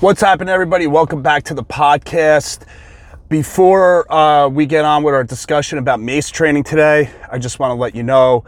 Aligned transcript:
What's 0.00 0.20
happening, 0.22 0.48
everybody? 0.48 0.86
Welcome 0.86 1.20
back 1.20 1.42
to 1.42 1.52
the 1.52 1.62
podcast. 1.62 2.64
Before 3.28 4.10
uh, 4.10 4.48
we 4.48 4.64
get 4.64 4.86
on 4.86 5.02
with 5.02 5.12
our 5.12 5.24
discussion 5.24 5.76
about 5.76 6.00
mace 6.00 6.30
training 6.30 6.64
today, 6.64 7.10
I 7.30 7.36
just 7.36 7.58
want 7.58 7.72
to 7.72 7.74
let 7.74 7.94
you 7.94 8.02
know 8.02 8.46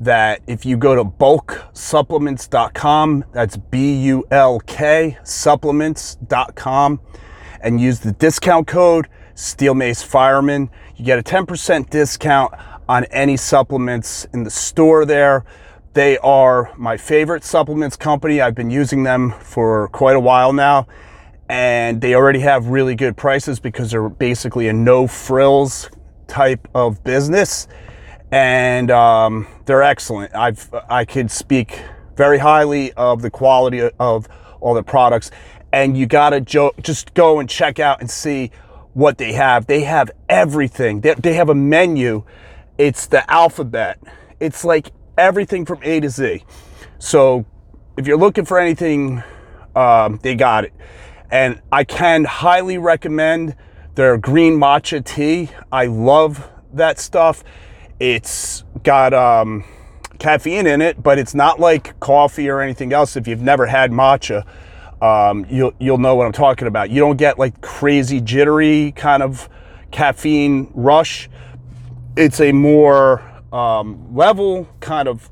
that 0.00 0.40
if 0.46 0.64
you 0.64 0.78
go 0.78 0.94
to 0.94 1.04
bulksupplements.com, 1.04 3.24
that's 3.32 3.58
B 3.58 3.96
U 4.04 4.24
L 4.30 4.60
K 4.60 5.18
supplements.com, 5.24 7.00
and 7.60 7.78
use 7.78 8.00
the 8.00 8.12
discount 8.12 8.66
code 8.66 9.06
Steel 9.34 9.74
Mace 9.74 10.02
Fireman, 10.02 10.70
you 10.96 11.04
get 11.04 11.18
a 11.18 11.22
10% 11.22 11.90
discount 11.90 12.54
on 12.88 13.04
any 13.10 13.36
supplements 13.36 14.24
in 14.32 14.44
the 14.44 14.50
store 14.50 15.04
there. 15.04 15.44
They 15.94 16.18
are 16.18 16.72
my 16.76 16.96
favorite 16.96 17.44
supplements 17.44 17.96
company. 17.96 18.40
I've 18.40 18.56
been 18.56 18.70
using 18.70 19.04
them 19.04 19.30
for 19.30 19.86
quite 19.88 20.16
a 20.16 20.20
while 20.20 20.52
now, 20.52 20.88
and 21.48 22.00
they 22.00 22.16
already 22.16 22.40
have 22.40 22.66
really 22.66 22.96
good 22.96 23.16
prices 23.16 23.60
because 23.60 23.92
they're 23.92 24.08
basically 24.08 24.66
a 24.66 24.72
no 24.72 25.06
frills 25.06 25.88
type 26.26 26.66
of 26.74 27.04
business, 27.04 27.68
and 28.32 28.90
um, 28.90 29.46
they're 29.66 29.84
excellent. 29.84 30.34
I've 30.34 30.68
I 30.90 31.04
could 31.04 31.30
speak 31.30 31.80
very 32.16 32.38
highly 32.38 32.92
of 32.94 33.22
the 33.22 33.30
quality 33.30 33.88
of 34.00 34.26
all 34.60 34.74
the 34.74 34.82
products, 34.82 35.30
and 35.72 35.96
you 35.96 36.06
gotta 36.06 36.40
jo- 36.40 36.74
just 36.82 37.14
go 37.14 37.38
and 37.38 37.48
check 37.48 37.78
out 37.78 38.00
and 38.00 38.10
see 38.10 38.50
what 38.94 39.16
they 39.16 39.32
have. 39.34 39.68
They 39.68 39.82
have 39.82 40.10
everything. 40.28 41.02
They, 41.02 41.14
they 41.14 41.34
have 41.34 41.50
a 41.50 41.54
menu. 41.54 42.24
It's 42.78 43.06
the 43.06 43.30
alphabet. 43.30 44.00
It's 44.40 44.64
like 44.64 44.90
everything 45.16 45.64
from 45.64 45.80
A 45.82 46.00
to 46.00 46.08
Z. 46.08 46.44
So 46.98 47.44
if 47.96 48.06
you're 48.06 48.18
looking 48.18 48.44
for 48.44 48.58
anything, 48.58 49.22
um, 49.74 50.18
they 50.22 50.34
got 50.34 50.64
it. 50.64 50.72
And 51.30 51.60
I 51.72 51.84
can 51.84 52.24
highly 52.24 52.78
recommend 52.78 53.56
their 53.94 54.16
green 54.18 54.54
matcha 54.58 55.04
tea. 55.04 55.50
I 55.70 55.86
love 55.86 56.48
that 56.72 56.98
stuff. 56.98 57.44
It's 58.00 58.64
got 58.82 59.14
um, 59.14 59.64
caffeine 60.18 60.66
in 60.66 60.82
it, 60.82 61.02
but 61.02 61.18
it's 61.18 61.34
not 61.34 61.60
like 61.60 61.98
coffee 62.00 62.48
or 62.48 62.60
anything 62.60 62.92
else. 62.92 63.16
If 63.16 63.28
you've 63.28 63.42
never 63.42 63.66
had 63.66 63.92
matcha, 63.92 64.46
um, 65.00 65.46
you'll 65.48 65.74
you'll 65.78 65.98
know 65.98 66.14
what 66.14 66.26
I'm 66.26 66.32
talking 66.32 66.66
about. 66.66 66.90
You 66.90 67.00
don't 67.00 67.16
get 67.16 67.38
like 67.38 67.60
crazy 67.60 68.20
jittery 68.20 68.92
kind 68.92 69.22
of 69.22 69.48
caffeine 69.90 70.70
rush. 70.74 71.28
It's 72.16 72.40
a 72.40 72.52
more 72.52 73.22
um, 73.54 74.14
level 74.14 74.68
kind 74.80 75.08
of 75.08 75.30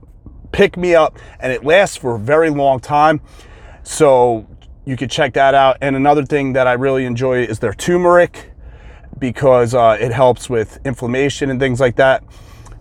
pick 0.52 0.76
me 0.76 0.94
up, 0.94 1.18
and 1.40 1.52
it 1.52 1.64
lasts 1.64 1.96
for 1.96 2.14
a 2.14 2.18
very 2.18 2.50
long 2.50 2.78
time. 2.78 3.20
So 3.82 4.46
you 4.84 4.96
could 4.96 5.10
check 5.10 5.34
that 5.34 5.54
out. 5.54 5.78
And 5.80 5.96
another 5.96 6.24
thing 6.24 6.52
that 6.52 6.66
I 6.66 6.74
really 6.74 7.04
enjoy 7.04 7.42
is 7.42 7.58
their 7.58 7.74
turmeric 7.74 8.52
because 9.18 9.74
uh, 9.74 9.96
it 10.00 10.12
helps 10.12 10.48
with 10.48 10.78
inflammation 10.84 11.50
and 11.50 11.58
things 11.58 11.80
like 11.80 11.96
that. 11.96 12.22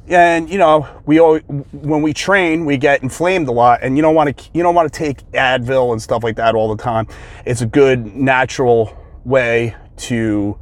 And 0.08 0.50
you 0.50 0.58
know, 0.58 0.88
we 1.06 1.20
always, 1.20 1.44
when 1.72 2.02
we 2.02 2.14
train, 2.14 2.66
we 2.66 2.78
get 2.78 3.02
inflamed 3.02 3.48
a 3.48 3.52
lot, 3.52 3.80
and 3.82 3.96
you 3.96 4.02
don't 4.02 4.16
want 4.16 4.36
to 4.36 4.50
you 4.54 4.62
don't 4.62 4.76
want 4.76 4.92
to 4.92 4.98
take 4.98 5.24
Advil 5.32 5.92
and 5.92 6.02
stuff 6.02 6.24
like 6.24 6.36
that 6.36 6.54
all 6.54 6.76
the 6.76 6.82
time. 6.82 7.08
It's 7.46 7.62
a 7.62 7.66
good 7.66 8.16
natural 8.16 8.98
way 9.24 9.76
to 9.98 10.60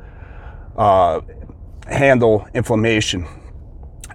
uh, 0.77 1.21
handle 1.87 2.47
inflammation. 2.53 3.25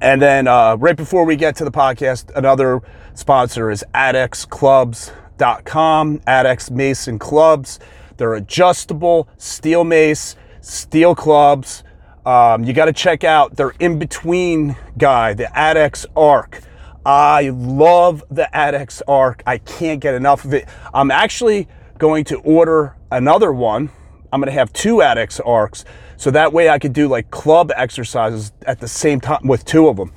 And 0.04 0.20
then 0.20 0.46
uh, 0.46 0.76
right 0.76 0.94
before 0.94 1.24
we 1.24 1.34
get 1.34 1.56
to 1.56 1.64
the 1.64 1.70
podcast, 1.70 2.30
another 2.36 2.82
sponsor 3.14 3.70
is 3.70 3.82
AddexClubs.com, 3.94 6.18
Addex 6.18 6.70
Mason 6.70 7.18
Clubs. 7.18 7.80
They're 8.18 8.34
adjustable 8.34 9.30
steel 9.38 9.82
mace, 9.82 10.36
steel 10.60 11.14
clubs. 11.14 11.84
Um, 12.26 12.64
you 12.64 12.74
got 12.74 12.84
to 12.84 12.92
check 12.92 13.24
out 13.24 13.56
their 13.56 13.70
in 13.80 13.98
between 13.98 14.76
guy, 14.98 15.32
the 15.32 15.44
Addex 15.44 16.04
Arc. 16.14 16.60
I 17.06 17.48
love 17.48 18.22
the 18.30 18.46
Addex 18.52 19.00
Arc. 19.08 19.42
I 19.46 19.56
can't 19.56 20.00
get 20.00 20.14
enough 20.14 20.44
of 20.44 20.52
it. 20.52 20.68
I'm 20.92 21.10
actually 21.10 21.66
going 21.96 22.24
to 22.24 22.36
order 22.40 22.94
another 23.10 23.54
one. 23.54 23.88
I'm 24.34 24.40
going 24.40 24.52
to 24.52 24.58
have 24.58 24.72
two 24.72 24.96
Addex 24.96 25.40
Arcs 25.46 25.84
so 26.16 26.30
that 26.32 26.52
way 26.52 26.68
I 26.68 26.80
could 26.80 26.92
do 26.92 27.06
like 27.06 27.30
club 27.30 27.70
exercises 27.76 28.52
at 28.66 28.80
the 28.80 28.88
same 28.88 29.20
time 29.20 29.46
with 29.46 29.64
two 29.64 29.86
of 29.86 29.96
them. 29.96 30.12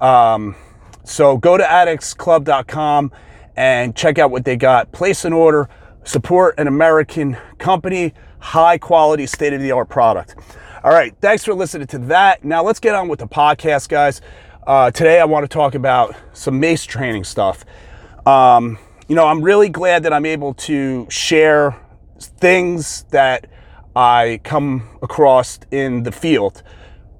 Um, 0.00 0.56
so 1.04 1.36
go 1.36 1.56
to 1.56 1.62
addexclub.com 1.62 3.12
and 3.54 3.94
check 3.94 4.18
out 4.18 4.32
what 4.32 4.44
they 4.44 4.56
got. 4.56 4.90
Place 4.90 5.24
an 5.24 5.32
order, 5.32 5.68
support 6.02 6.58
an 6.58 6.66
American 6.66 7.36
company, 7.58 8.14
high 8.40 8.78
quality, 8.78 9.26
state 9.26 9.52
of 9.52 9.60
the 9.60 9.70
art 9.70 9.88
product. 9.88 10.34
All 10.82 10.90
right, 10.90 11.14
thanks 11.20 11.44
for 11.44 11.54
listening 11.54 11.86
to 11.88 11.98
that. 11.98 12.44
Now 12.44 12.64
let's 12.64 12.80
get 12.80 12.96
on 12.96 13.06
with 13.06 13.20
the 13.20 13.28
podcast, 13.28 13.88
guys. 13.88 14.20
Uh, 14.66 14.90
today 14.90 15.20
I 15.20 15.24
want 15.24 15.44
to 15.44 15.48
talk 15.48 15.76
about 15.76 16.16
some 16.32 16.58
mace 16.58 16.84
training 16.84 17.22
stuff. 17.22 17.64
Um, 18.26 18.78
you 19.06 19.14
know, 19.14 19.26
I'm 19.26 19.42
really 19.42 19.68
glad 19.68 20.04
that 20.04 20.12
I'm 20.12 20.26
able 20.26 20.54
to 20.54 21.06
share 21.08 21.76
things 22.26 23.04
that 23.10 23.46
I 23.94 24.40
come 24.44 24.88
across 25.02 25.58
in 25.70 26.02
the 26.02 26.12
field. 26.12 26.62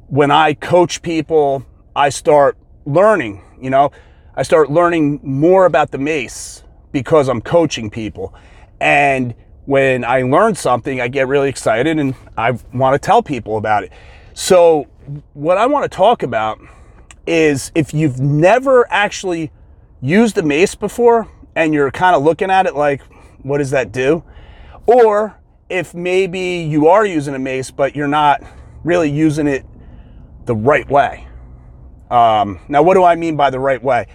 When 0.08 0.30
I 0.30 0.54
coach 0.54 1.02
people, 1.02 1.64
I 1.94 2.08
start 2.08 2.56
learning, 2.84 3.42
you 3.60 3.70
know, 3.70 3.92
I 4.34 4.42
start 4.42 4.70
learning 4.70 5.20
more 5.22 5.66
about 5.66 5.90
the 5.90 5.98
mace 5.98 6.62
because 6.90 7.28
I'm 7.28 7.42
coaching 7.42 7.90
people. 7.90 8.34
And 8.80 9.34
when 9.66 10.04
I 10.04 10.22
learn 10.22 10.54
something, 10.54 11.00
I 11.00 11.08
get 11.08 11.28
really 11.28 11.48
excited 11.48 11.98
and 11.98 12.14
I 12.36 12.52
want 12.72 12.94
to 12.94 12.98
tell 12.98 13.22
people 13.22 13.56
about 13.56 13.84
it. 13.84 13.92
So, 14.34 14.88
what 15.34 15.58
I 15.58 15.66
want 15.66 15.90
to 15.90 15.94
talk 15.94 16.22
about 16.22 16.58
is 17.26 17.70
if 17.74 17.92
you've 17.92 18.20
never 18.20 18.90
actually 18.90 19.50
used 20.00 20.38
a 20.38 20.42
mace 20.42 20.74
before 20.74 21.28
and 21.54 21.74
you're 21.74 21.90
kind 21.90 22.16
of 22.16 22.22
looking 22.22 22.50
at 22.50 22.66
it 22.66 22.74
like, 22.74 23.02
what 23.42 23.58
does 23.58 23.70
that 23.70 23.92
do? 23.92 24.24
Or 24.86 25.38
if 25.68 25.94
maybe 25.94 26.66
you 26.68 26.88
are 26.88 27.06
using 27.06 27.34
a 27.34 27.38
mace, 27.38 27.70
but 27.70 27.96
you're 27.96 28.08
not 28.08 28.42
really 28.84 29.10
using 29.10 29.46
it 29.46 29.64
the 30.44 30.54
right 30.54 30.88
way. 30.88 31.26
Um, 32.10 32.60
now, 32.68 32.82
what 32.82 32.94
do 32.94 33.04
I 33.04 33.14
mean 33.14 33.36
by 33.36 33.50
the 33.50 33.60
right 33.60 33.82
way? 33.82 34.06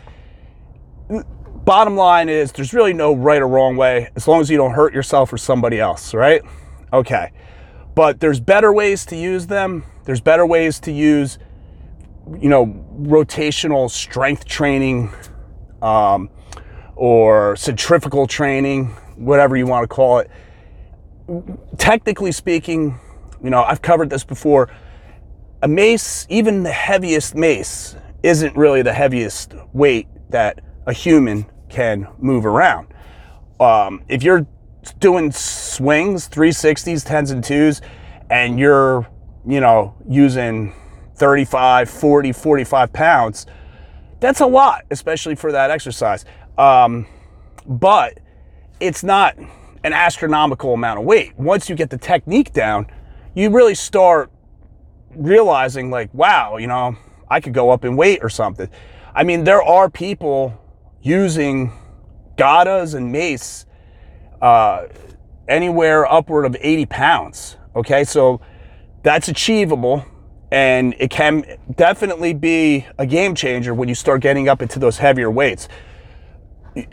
Bottom 1.66 1.96
line 1.96 2.30
is 2.30 2.52
there's 2.52 2.74
really 2.74 2.94
no 2.94 3.14
right 3.14 3.42
or 3.42 3.48
wrong 3.48 3.76
way 3.76 4.10
as 4.16 4.28
long 4.28 4.40
as 4.40 4.50
you 4.50 4.58
don't 4.58 4.72
hurt 4.74 4.94
yourself 4.94 5.34
or 5.34 5.38
somebody 5.38 5.80
else, 5.80 6.14
right? 6.14 6.42
Okay. 6.94 7.32
But 7.96 8.20
there's 8.20 8.40
better 8.40 8.72
ways 8.72 9.06
to 9.08 9.16
use 9.16 9.48
them. 9.48 9.84
There's 10.06 10.22
better 10.22 10.46
ways 10.46 10.80
to 10.82 10.92
use, 10.92 11.40
you 12.40 12.50
know, 12.50 12.68
rotational 13.02 13.90
strength 13.90 14.46
training 14.46 15.12
um, 15.82 16.30
or 16.96 17.56
centrifugal 17.56 18.28
training, 18.28 18.88
whatever 19.16 19.58
you 19.58 19.66
want 19.66 19.84
to 19.84 19.88
call 19.88 20.20
it 20.20 20.30
technically 21.78 22.32
speaking, 22.32 23.00
you 23.44 23.50
know, 23.50 23.64
I've 23.64 23.82
covered 23.82 24.10
this 24.10 24.24
before. 24.24 24.70
A 25.62 25.68
mace, 25.68 26.26
even 26.30 26.64
the 26.64 26.72
heaviest 26.72 27.36
mace, 27.36 27.96
isn't 28.24 28.56
really 28.56 28.82
the 28.82 28.94
heaviest 28.94 29.54
weight 29.74 30.08
that 30.30 30.60
a 30.86 30.94
human 30.94 31.46
can 31.70 32.08
move 32.20 32.46
around. 32.46 32.88
Um, 33.60 34.04
if 34.08 34.24
you're 34.24 34.46
doing 35.00 35.32
swings, 35.32 36.30
360s, 36.30 37.06
10s, 37.06 37.32
and 37.32 37.44
2s, 37.44 37.82
and 38.30 38.60
you're, 38.60 39.08
you 39.46 39.60
know, 39.60 39.96
using 40.08 40.74
35, 41.16 41.90
40, 41.90 42.32
45 42.32 42.94
pounds, 42.94 43.46
that's 44.20 44.42
a 44.42 44.46
lot, 44.46 44.86
especially 44.92 45.36
for 45.36 45.52
that 45.52 45.72
exercise. 45.72 46.26
Um, 46.58 47.08
but 47.66 48.20
it's 48.80 49.04
not 49.04 49.36
an 49.84 49.94
astronomical 49.94 50.74
amount 50.74 51.00
of 51.00 51.06
weight. 51.06 51.38
Once 51.38 51.70
you 51.70 51.76
get 51.76 51.90
the 51.90 51.98
technique 51.98 52.54
down, 52.54 52.88
you 53.36 53.50
really 53.50 53.76
start 53.76 54.32
realizing, 55.16 55.90
like, 55.90 56.14
wow, 56.14 56.58
you 56.58 56.68
know, 56.68 56.96
I 57.30 57.40
could 57.42 57.54
go 57.54 57.70
up 57.70 57.86
in 57.86 57.96
weight 57.96 58.20
or 58.22 58.30
something. 58.30 58.70
I 59.14 59.24
mean, 59.24 59.44
there 59.44 59.62
are 59.62 59.90
people 59.90 60.60
using 61.02 61.72
gadas 62.38 62.96
and 62.96 63.12
mace 63.12 63.66
uh, 64.42 64.88
anywhere 65.48 66.12
upward 66.12 66.46
of 66.46 66.56
80 66.60 66.86
pounds. 66.88 67.58
Okay, 67.76 68.04
so 68.04 68.42
that's 69.04 69.28
achievable 69.28 70.06
and 70.52 70.96
it 71.00 71.10
can 71.10 71.44
definitely 71.76 72.34
be 72.34 72.86
a 72.98 73.06
game 73.06 73.36
changer 73.36 73.74
when 73.74 73.90
you 73.90 73.96
start 73.96 74.22
getting 74.22 74.48
up 74.48 74.62
into 74.62 74.80
those 74.80 74.98
heavier 74.98 75.30
weights 75.30 75.68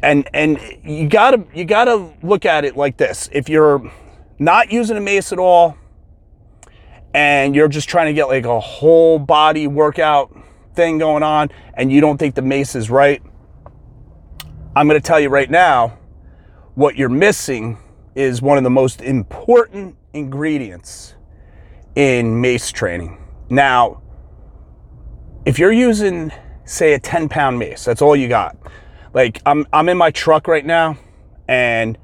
and 0.03 0.29
and 0.33 0.59
you 0.85 1.09
gotta 1.09 1.45
you 1.55 1.65
gotta 1.65 2.13
look 2.23 2.45
at 2.45 2.65
it 2.65 2.77
like 2.77 2.97
this 2.97 3.29
if 3.33 3.49
you're 3.49 3.91
not 4.39 4.73
using 4.73 4.97
a 4.97 5.01
mace 5.01 5.33
at 5.33 5.39
all 5.39 5.77
and 7.13 7.55
you're 7.55 7.69
just 7.69 7.89
trying 7.89 8.07
to 8.07 8.13
get 8.13 8.27
like 8.27 8.45
a 8.45 8.61
whole 8.61 9.19
body 9.19 9.67
workout 9.67 10.37
thing 10.75 10.99
going 10.99 11.23
on 11.23 11.49
and 11.75 11.93
you 11.93 12.01
don't 12.01 12.19
think 12.19 12.35
the 12.35 12.43
mace 12.43 12.75
is 12.75 12.91
right 12.91 13.23
i'm 14.75 14.89
to 14.89 15.01
tell 15.01 15.21
you 15.21 15.29
right 15.29 15.51
now 15.51 15.99
what 16.75 16.97
you're 16.97 17.09
missing 17.09 17.79
is 18.15 18.43
one 18.43 18.59
of 18.59 18.65
the 18.65 18.71
most 18.71 19.01
important 19.01 19.97
ingredients 20.13 21.15
in 21.95 22.41
mace 22.41 22.71
training. 22.71 23.19
Now, 23.51 24.03
if 25.45 25.59
you're 25.59 25.73
using, 25.73 26.33
say, 26.65 26.95
a 26.95 26.99
10 26.99 27.29
pound 27.29 27.59
mace, 27.59 27.85
that's 27.85 28.03
all 28.03 28.17
you 28.17 28.29
got. 28.29 28.57
Like, 29.15 29.41
I'm, 29.47 29.67
I'm 29.73 29.89
in 29.89 29.97
my 29.97 30.11
truck 30.11 30.49
right 30.49 30.67
now 30.67 30.99
and 31.49 31.97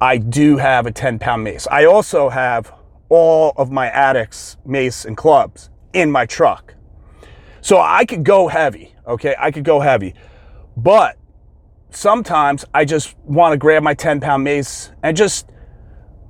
I 0.00 0.16
do 0.16 0.56
have 0.56 0.86
a 0.86 0.90
10 0.90 1.18
pound 1.18 1.44
mace. 1.44 1.68
I 1.70 1.84
also 1.84 2.30
have 2.30 2.72
all 3.10 3.52
of 3.56 3.70
my 3.70 3.88
Addex 3.90 4.56
mace 4.66 5.04
and 5.04 5.16
clubs 5.16 5.70
in 5.92 6.10
my 6.10 6.26
truck. 6.26 6.74
So 7.60 7.78
I 7.78 8.04
could 8.04 8.24
go 8.24 8.48
heavy, 8.48 8.94
okay? 9.06 9.36
I 9.38 9.50
could 9.50 9.64
go 9.64 9.80
heavy. 9.80 10.14
But 10.76 11.16
sometimes 11.90 12.64
I 12.74 12.84
just 12.84 13.16
want 13.24 13.52
to 13.52 13.56
grab 13.56 13.82
my 13.82 13.94
10 13.94 14.20
pound 14.20 14.42
mace 14.42 14.90
and 15.02 15.16
just 15.16 15.46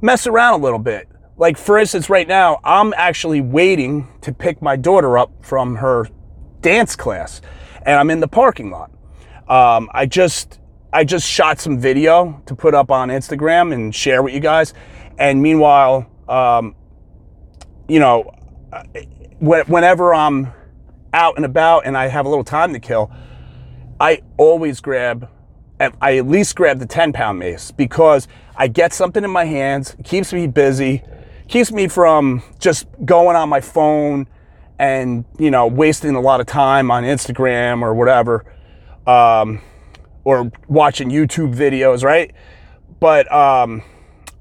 mess 0.01 0.27
around 0.27 0.61
a 0.61 0.63
little 0.63 0.79
bit. 0.79 1.09
Like, 1.37 1.57
for 1.57 1.79
instance, 1.79 2.09
right 2.11 2.29
now, 2.29 2.61
I'm 2.63 2.93
actually 2.97 3.41
waiting 3.41 4.09
to 4.21 4.33
pick 4.33 4.63
my 4.63 4.77
daughter 4.77 5.19
up 5.19 5.33
from 5.45 5.77
her 5.77 6.07
dance 6.61 6.95
class, 6.95 7.41
and 7.83 7.99
I'm 7.99 8.11
in 8.11 8.21
the 8.21 8.29
parking 8.29 8.71
lot. 8.71 8.94
Um, 9.49 9.91
I 9.93 10.07
just 10.07 10.59
I 10.93 11.05
just 11.05 11.29
shot 11.29 11.61
some 11.61 11.79
video 11.79 12.41
to 12.47 12.55
put 12.55 12.75
up 12.75 12.91
on 12.91 13.09
Instagram 13.09 13.73
and 13.73 13.95
share 13.95 14.23
with 14.23 14.33
you 14.33 14.41
guys. 14.41 14.75
And 15.19 15.43
meanwhile, 15.43 16.07
um, 16.29 16.77
you 17.89 17.99
know, 17.99 18.31
whenever 19.41 20.15
I'm 20.15 20.53
out 21.13 21.37
and 21.37 21.45
about 21.45 21.87
and 21.87 21.97
I 21.97 22.09
have 22.09 22.27
a 22.27 22.29
little 22.29 22.45
time 22.45 22.73
to 22.73 22.81
kill, 22.81 23.11
I 24.01 24.23
always 24.37 24.81
grab, 24.81 25.29
I 25.81 26.19
at 26.19 26.29
least 26.29 26.57
grab 26.57 26.79
the 26.79 26.87
10 26.87 27.13
pound 27.13 27.39
mace 27.39 27.71
because 27.71 28.29
I 28.57 28.69
get 28.69 28.93
something 28.93 29.25
in 29.25 29.31
my 29.31 29.45
hands, 29.45 29.97
keeps 30.05 30.33
me 30.33 30.47
busy, 30.47 31.03
keeps 31.49 31.73
me 31.73 31.89
from 31.89 32.43
just 32.59 32.87
going 33.05 33.37
on 33.37 33.49
my 33.49 33.61
phone 33.61 34.29
and, 34.79 35.25
you 35.39 35.51
know, 35.51 35.67
wasting 35.67 36.15
a 36.15 36.21
lot 36.21 36.41
of 36.41 36.47
time 36.47 36.91
on 36.91 37.05
Instagram 37.05 37.83
or 37.83 37.95
whatever. 37.95 38.45
Um, 39.07 39.61
or 40.25 40.51
watching 40.69 41.11
YouTube 41.11 41.55
videos, 41.55 42.03
right? 42.03 42.33
But 42.99 43.31
um, 43.31 43.83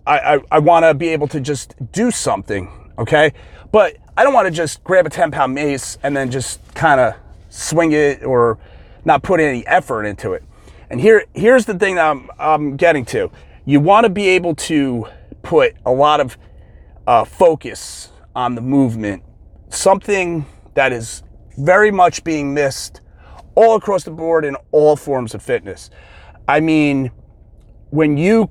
I, 0.08 0.36
I, 0.36 0.40
I 0.52 0.60
want 0.60 0.84
to 0.84 0.94
be 0.94 1.10
able 1.10 1.28
to 1.30 1.40
just 1.40 1.76
do 1.92 2.12
something, 2.12 2.92
okay? 2.98 3.34
But 3.72 3.98
I 4.16 4.24
don't 4.24 4.34
want 4.34 4.48
to 4.48 4.52
just 4.52 4.84
grab 4.84 5.06
a 5.06 5.10
10 5.10 5.32
pound 5.32 5.54
mace 5.54 5.98
and 6.04 6.16
then 6.16 6.32
just 6.32 6.62
kind 6.74 7.00
of 7.00 7.16
swing 7.50 7.92
it 7.92 8.24
or 8.24 8.58
not 9.06 9.24
put 9.24 9.40
any 9.40 9.66
effort 9.68 10.06
into 10.06 10.34
it. 10.34 10.44
And 10.90 11.02
here, 11.02 11.26
here's 11.34 11.66
the 11.66 11.74
thing 11.74 11.96
that 11.96 12.10
I'm, 12.10 12.30
I'm 12.40 12.78
getting 12.78 13.06
to. 13.06 13.32
You 13.66 13.80
want 13.80 14.06
to 14.06 14.10
be 14.10 14.28
able 14.30 14.56
to 14.56 15.08
put 15.42 15.76
a 15.86 15.92
lot 15.92 16.20
of 16.20 16.38
uh, 17.08 17.26
focus 17.26 18.12
on 18.36 18.56
the 18.56 18.62
movement, 18.62 19.24
something 19.70 20.46
that 20.74 20.92
is 20.92 21.24
very 21.58 21.92
much 21.92 22.24
being 22.24 22.54
missed 22.54 23.02
all 23.56 23.76
across 23.76 24.04
the 24.04 24.12
board 24.12 24.46
in 24.46 24.56
all 24.72 24.96
forms 24.96 25.34
of 25.34 25.42
fitness. 25.42 25.90
I 26.48 26.60
mean, 26.60 27.12
when 27.90 28.18
you 28.18 28.50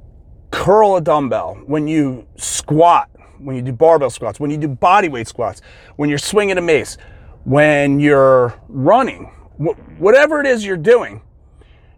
curl 0.51 0.97
a 0.97 1.01
dumbbell, 1.01 1.61
when 1.67 1.89
you 1.89 2.27
squat, 2.37 3.11
when 3.39 3.57
you 3.57 3.63
do 3.63 3.73
barbell 3.73 4.11
squats, 4.11 4.39
when 4.39 4.51
you 4.51 4.57
do 4.57 4.69
body 4.69 5.09
weight 5.09 5.27
squats, 5.27 5.63
when 5.97 6.09
you're 6.09 6.19
swinging 6.19 6.59
a 6.59 6.61
mace, 6.61 6.97
when 7.45 7.99
you're 7.99 8.55
running, 8.69 9.25
wh- 9.59 10.01
whatever 10.01 10.41
it 10.41 10.47
is 10.47 10.65
you're 10.65 10.77
doing, 10.77 11.23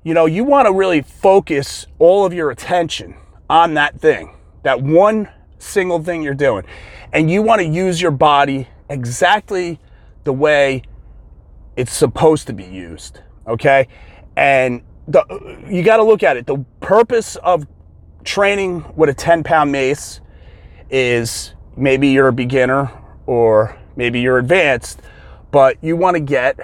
you 0.02 0.14
know, 0.14 0.26
you 0.26 0.44
want 0.44 0.66
to 0.66 0.72
really 0.72 1.02
focus 1.02 1.86
all 1.98 2.24
of 2.24 2.32
your 2.32 2.50
attention 2.50 3.14
on 3.48 3.74
that 3.74 4.00
thing, 4.00 4.34
that 4.62 4.80
one 4.80 5.28
single 5.58 6.02
thing 6.02 6.22
you're 6.22 6.34
doing. 6.34 6.64
And 7.12 7.30
you 7.30 7.42
want 7.42 7.60
to 7.60 7.66
use 7.66 8.00
your 8.00 8.10
body 8.10 8.68
exactly 8.88 9.80
the 10.24 10.32
way 10.32 10.82
it's 11.76 11.93
supposed 11.93 12.47
to 12.47 12.53
be 12.53 12.65
used. 12.65 13.21
Okay. 13.47 13.88
And 14.37 14.82
the, 15.09 15.25
you 15.69 15.82
got 15.82 15.99
to 15.99 16.03
look 16.03 16.23
at 16.23 16.37
it. 16.37 16.47
The 16.47 16.65
purpose 16.81 17.37
of 17.37 17.67
training 18.25 18.85
with 18.97 19.11
a 19.11 19.15
10 19.15 19.44
pound 19.44 19.71
mace 19.71 20.21
is 20.91 21.55
maybe 21.76 22.09
you're 22.09 22.29
a 22.29 22.32
beginner 22.32 22.91
or 23.26 23.79
maybe 23.97 24.21
you're 24.21 24.38
advanced, 24.38 25.00
but 25.50 25.76
you 25.82 25.97
want 25.97 26.15
to 26.15 26.21
get 26.21 26.59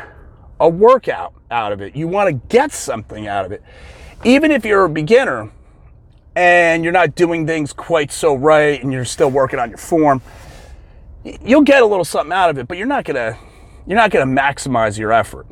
a 0.59 0.69
workout 0.69 1.35
out 1.51 1.73
of 1.73 1.81
it. 1.81 1.97
You 1.97 2.09
want 2.09 2.29
to 2.29 2.49
get 2.49 2.73
something 2.73 3.27
out 3.27 3.45
of 3.45 3.53
it. 3.53 3.63
Even 4.25 4.51
if 4.51 4.65
you're 4.65 4.85
a 4.85 4.91
beginner 4.91 5.51
and 6.37 6.85
you're 6.85 6.93
not 6.93 7.15
doing 7.15 7.47
things 7.47 7.73
quite 7.73 8.13
so 8.13 8.35
right 8.35 8.83
and 8.83 8.93
you're 8.93 9.05
still 9.05 9.31
working 9.31 9.59
on 9.59 9.69
your 9.69 9.79
form, 9.79 10.23
you'll 11.25 11.63
get 11.63 11.83
a 11.83 11.87
little 11.87 12.05
something 12.05 12.33
out 12.33 12.51
of 12.51 12.59
it, 12.59 12.69
but 12.69 12.79
you're 12.79 12.87
not 12.87 13.05
going 13.05 13.17
to 13.17 13.39
you're 13.91 13.99
not 13.99 14.13
going 14.13 14.25
to 14.25 14.41
maximize 14.41 14.97
your 14.97 15.13
effort. 15.13 15.49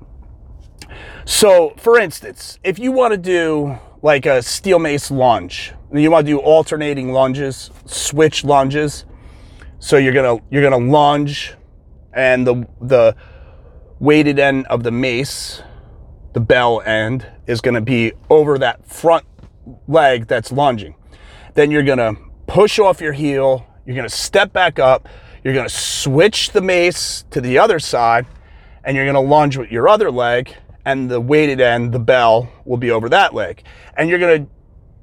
So, 1.24 1.74
for 1.76 1.98
instance, 1.98 2.60
if 2.62 2.78
you 2.78 2.92
want 2.92 3.10
to 3.10 3.18
do 3.18 3.76
like 4.00 4.26
a 4.26 4.42
steel 4.42 4.78
mace 4.78 5.10
lunge, 5.10 5.72
you 5.92 6.08
want 6.08 6.24
to 6.24 6.32
do 6.32 6.38
alternating 6.38 7.12
lunges, 7.12 7.72
switch 7.86 8.44
lunges. 8.44 9.06
So 9.80 9.96
you're 9.96 10.12
gonna 10.12 10.40
you're 10.50 10.62
gonna 10.62 10.84
lunge, 10.84 11.54
and 12.12 12.46
the 12.46 12.66
the 12.80 13.16
weighted 13.98 14.38
end 14.38 14.66
of 14.68 14.84
the 14.84 14.92
mace, 14.92 15.62
the 16.32 16.40
bell 16.40 16.80
end, 16.82 17.26
is 17.48 17.60
gonna 17.60 17.80
be 17.80 18.12
over 18.30 18.56
that 18.58 18.86
front 18.86 19.24
leg 19.88 20.28
that's 20.28 20.52
lunging. 20.52 20.94
Then 21.54 21.72
you're 21.72 21.82
gonna 21.82 22.14
push 22.46 22.78
off 22.78 23.00
your 23.00 23.12
heel. 23.12 23.66
You're 23.84 23.96
gonna 23.96 24.08
step 24.08 24.52
back 24.52 24.78
up 24.78 25.08
you're 25.42 25.54
going 25.54 25.68
to 25.68 25.74
switch 25.74 26.50
the 26.50 26.60
mace 26.60 27.24
to 27.30 27.40
the 27.40 27.58
other 27.58 27.78
side 27.78 28.26
and 28.84 28.96
you're 28.96 29.04
going 29.04 29.14
to 29.14 29.20
lunge 29.20 29.56
with 29.56 29.70
your 29.70 29.88
other 29.88 30.10
leg 30.10 30.54
and 30.84 31.10
the 31.10 31.20
weighted 31.20 31.60
end, 31.60 31.92
the 31.92 31.98
bell, 31.98 32.50
will 32.64 32.76
be 32.78 32.90
over 32.90 33.08
that 33.10 33.34
leg. 33.34 33.62
And 33.96 34.08
you're 34.08 34.18
going 34.18 34.44
to 34.44 34.50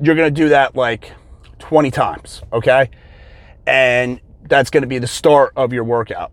you're 0.02 0.16
going 0.16 0.34
to 0.34 0.42
do 0.42 0.50
that 0.50 0.76
like 0.76 1.14
20 1.60 1.92
times, 1.92 2.42
okay? 2.52 2.90
And 3.66 4.20
that's 4.44 4.70
going 4.70 4.82
to 4.82 4.88
be 4.88 4.98
the 4.98 5.08
start 5.08 5.54
of 5.56 5.72
your 5.72 5.84
workout. 5.84 6.32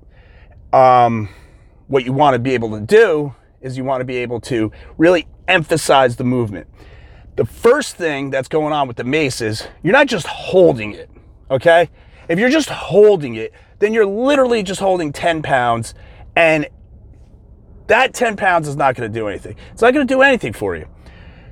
Um, 0.73 1.29
what 1.87 2.05
you 2.05 2.13
want 2.13 2.35
to 2.35 2.39
be 2.39 2.55
able 2.55 2.71
to 2.71 2.81
do 2.81 3.35
is 3.61 3.77
you 3.77 3.85
want 3.85 4.01
to 4.01 4.05
be 4.05 4.17
able 4.17 4.41
to 4.41 4.73
really 4.99 5.29
emphasize 5.47 6.17
the 6.17 6.25
movement. 6.25 6.67
The 7.37 7.45
first 7.45 7.97
thing 7.97 8.31
that's 8.31 8.49
going 8.49 8.73
on 8.73 8.89
with 8.89 8.97
the 8.97 9.05
mace 9.05 9.41
is 9.41 9.67
you're 9.83 9.93
not 9.93 10.07
just 10.07 10.27
holding 10.27 10.93
it, 10.93 11.11
okay? 11.51 11.89
If 12.29 12.39
you're 12.39 12.51
just 12.51 12.69
holding 12.69 13.37
it, 13.37 13.53
then 13.83 13.93
you're 13.93 14.07
literally 14.07 14.63
just 14.63 14.81
holding 14.81 15.13
10 15.13 15.43
pounds 15.43 15.93
and 16.37 16.69
that 17.89 18.15
10 18.15 18.37
pounds 18.37 18.69
is 18.69 18.77
not 18.77 18.95
going 18.95 19.13
to 19.13 19.19
do 19.19 19.27
anything. 19.27 19.57
It's 19.73 19.83
not 19.83 19.93
going 19.93 20.07
to 20.07 20.15
do 20.15 20.23
anything 20.23 20.53
for 20.53 20.77
you. 20.77 20.87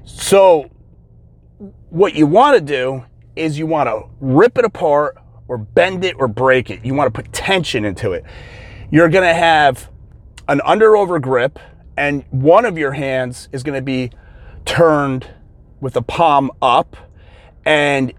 So, 0.04 0.70
what 1.90 2.14
you 2.14 2.26
want 2.26 2.54
to 2.54 2.60
do 2.60 3.04
is 3.34 3.58
you 3.58 3.66
want 3.66 3.88
to 3.88 4.08
rip 4.20 4.56
it 4.58 4.64
apart 4.64 5.18
or 5.48 5.58
bend 5.58 6.04
it 6.04 6.14
or 6.18 6.28
break 6.28 6.70
it. 6.70 6.84
You 6.84 6.94
want 6.94 7.12
to 7.12 7.22
put 7.22 7.32
tension 7.32 7.84
into 7.84 8.12
it. 8.12 8.24
You're 8.90 9.08
going 9.08 9.26
to 9.26 9.34
have 9.34 9.90
an 10.46 10.60
under 10.64 10.96
over 10.96 11.18
grip, 11.18 11.58
and 11.96 12.24
one 12.30 12.64
of 12.64 12.78
your 12.78 12.92
hands 12.92 13.48
is 13.50 13.64
going 13.64 13.76
to 13.76 13.82
be 13.82 14.10
turned 14.64 15.28
with 15.80 15.94
the 15.94 16.02
palm 16.02 16.52
up, 16.62 16.96
and 17.64 18.12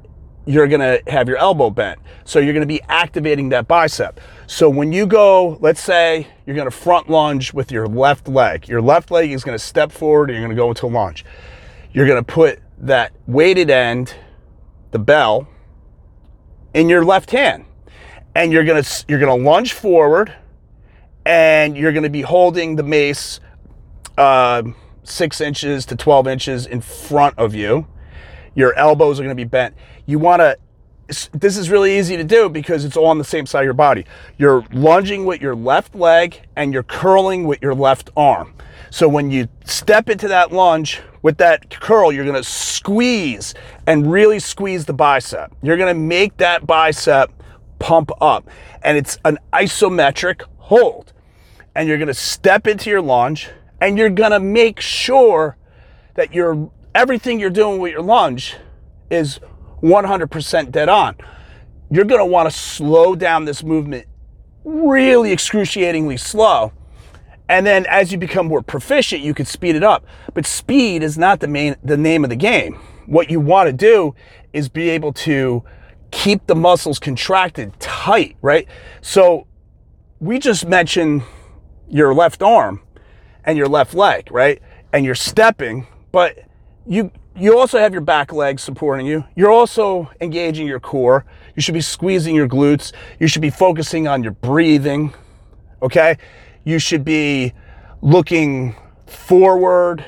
you're 0.46 0.68
going 0.68 0.82
to 0.82 1.02
have 1.12 1.28
your 1.28 1.38
elbow 1.38 1.70
bent. 1.70 2.00
So 2.26 2.40
you're 2.40 2.54
going 2.54 2.62
to 2.62 2.68
be 2.68 2.82
activating 2.84 3.50
that 3.50 3.68
bicep. 3.68 4.20
So 4.48 4.70
when 4.70 4.92
you 4.92 5.06
go, 5.06 5.58
let's 5.62 5.82
say 5.82 6.28
you're 6.46 6.56
going 6.56 6.70
to 6.70 6.76
front 6.76 7.10
lunge 7.10 7.54
with 7.54 7.72
your 7.72 7.88
left 7.88 8.28
leg, 8.28 8.68
your 8.68 8.82
left 8.82 9.12
leg 9.12 9.32
is 9.32 9.44
going 9.44 9.58
to 9.58 9.64
step 9.64 9.92
forward 9.92 10.30
and 10.30 10.38
you're 10.38 10.48
going 10.48 10.56
to 10.56 10.62
go 10.62 10.70
into 10.70 10.86
a 10.86 10.88
lunge. 10.88 11.26
You're 11.94 12.08
going 12.08 12.24
to 12.24 12.32
put 12.32 12.60
that 12.80 13.12
weighted 13.28 13.70
end, 13.70 14.16
the 14.92 15.00
bell, 15.00 15.48
in 16.74 16.90
your 16.90 17.06
left 17.06 17.32
hand. 17.32 17.66
And 18.34 18.52
you're 18.52 18.64
going 18.64 18.82
to 18.82 19.06
you're 19.10 19.20
going 19.20 19.38
to 19.38 19.46
lunge 19.46 19.74
forward 19.74 20.34
and 21.26 21.78
you're 21.78 21.92
going 21.92 22.04
to 22.04 22.10
be 22.10 22.22
holding 22.22 22.78
the 22.78 22.84
mace 22.84 23.42
uh, 24.18 24.64
six 25.04 25.42
inches 25.42 25.86
to 25.88 25.96
12 25.96 26.28
inches 26.28 26.66
in 26.66 26.80
front 26.80 27.38
of 27.38 27.54
you 27.54 27.88
your 28.56 28.74
elbows 28.76 29.20
are 29.20 29.24
going 29.24 29.36
to 29.36 29.44
be 29.44 29.48
bent. 29.48 29.76
You 30.06 30.20
want 30.20 30.42
to, 30.42 30.58
this 31.34 31.58
is 31.58 31.70
really 31.70 31.98
easy 31.98 32.16
to 32.18 32.24
do 32.24 32.50
because 32.50 32.86
it's 32.86 32.96
all 32.96 33.08
on 33.08 33.18
the 33.18 33.24
same 33.24 33.46
side 33.46 33.62
of 33.62 33.66
your 33.66 33.74
body. 33.74 34.06
You're 34.38 34.66
lunging 34.72 35.26
with 35.26 35.42
your 35.42 35.56
left 35.56 35.96
leg 35.96 36.42
and 36.56 36.74
you're 36.74 36.84
curling 36.84 37.46
with 37.46 37.62
your 37.62 37.76
left 37.76 38.10
arm. 38.16 38.54
So 38.90 39.08
when 39.08 39.32
you 39.32 39.48
step 39.66 40.10
into 40.10 40.28
that 40.30 40.52
lunge 40.52 41.02
with 41.22 41.38
that 41.38 41.70
curl, 41.80 42.12
you're 42.12 42.26
going 42.26 42.42
to 42.42 42.44
squeeze 42.44 43.54
and 43.88 44.12
really 44.12 44.40
squeeze 44.40 44.86
the 44.86 44.94
bicep. 44.94 45.54
You're 45.62 45.78
going 45.78 45.94
to 45.94 46.00
make 46.00 46.38
that 46.38 46.66
bicep 46.66 47.32
pump 47.80 48.12
up. 48.22 48.50
And 48.84 48.98
it's 48.98 49.18
an 49.26 49.38
isometric 49.54 50.44
hold. 50.58 51.14
And 51.76 51.88
you're 51.88 51.98
going 51.98 52.08
to 52.08 52.14
step 52.14 52.68
into 52.68 52.90
your 52.90 53.02
lunge 53.02 53.50
and 53.80 53.98
you're 53.98 54.10
going 54.10 54.32
to 54.32 54.40
make 54.40 54.80
sure 54.80 55.58
that 56.16 56.34
you're 56.34 56.70
everything 56.94 57.40
you're 57.40 57.50
doing 57.50 57.80
with 57.80 57.92
your 57.92 58.02
lunge 58.02 58.56
is 59.10 59.40
100% 59.82 60.72
dead 60.72 60.90
on. 60.90 61.16
You're 61.90 62.06
going 62.06 62.20
to 62.20 62.26
want 62.26 62.50
to 62.50 62.56
slow 62.56 63.16
down 63.16 63.46
this 63.46 63.64
movement 63.64 64.06
really 64.64 65.32
excruciatingly 65.32 66.18
slow. 66.18 66.72
And 67.50 67.66
then 67.66 67.86
as 67.88 68.12
you 68.12 68.18
become 68.18 68.48
more 68.48 68.62
proficient, 68.62 69.22
you 69.22 69.34
can 69.34 69.46
speed 69.46 69.76
it 69.76 69.84
up. 69.84 70.06
But 70.34 70.46
speed 70.46 71.04
is 71.04 71.18
not 71.18 71.42
the 71.42 71.48
main 71.48 71.76
the 71.84 71.98
name 71.98 72.24
of 72.24 72.30
the 72.30 72.36
game. 72.38 72.76
What 73.08 73.30
you 73.30 73.42
want 73.42 73.68
to 73.68 73.74
do 73.74 74.16
is 74.54 74.70
be 74.70 74.90
able 74.90 75.12
to 75.14 75.64
keep 76.12 76.48
the 76.48 76.56
muscles 76.56 77.00
contracted 77.00 77.78
tight, 77.80 78.38
right? 78.42 78.68
So 79.02 79.48
we 80.20 80.40
just 80.40 80.66
mentioned 80.66 81.24
your 81.90 82.14
left 82.14 82.42
arm 82.42 82.82
and 83.44 83.58
your 83.58 83.68
left 83.68 83.94
leg, 83.94 84.32
right? 84.32 84.62
And 84.94 85.04
you're 85.04 85.16
stepping, 85.16 85.88
but 86.12 86.40
you 86.86 87.12
you 87.36 87.58
also 87.58 87.80
have 87.80 87.94
your 87.94 88.02
back 88.02 88.34
legs 88.34 88.62
supporting 88.62 89.06
you. 89.06 89.24
You're 89.36 89.52
also 89.52 90.12
engaging 90.20 90.68
your 90.68 90.80
core. 90.80 91.26
You 91.56 91.62
should 91.62 91.74
be 91.74 91.82
squeezing 91.82 92.36
your 92.36 92.48
glutes. 92.48 92.92
You 93.20 93.28
should 93.28 93.42
be 93.42 93.50
focusing 93.50 94.08
on 94.08 94.22
your 94.22 94.34
breathing. 94.34 95.14
Okay? 95.82 96.18
You 96.66 96.78
should 96.78 97.06
be 97.06 97.54
looking 98.02 98.76
forward. 99.08 100.06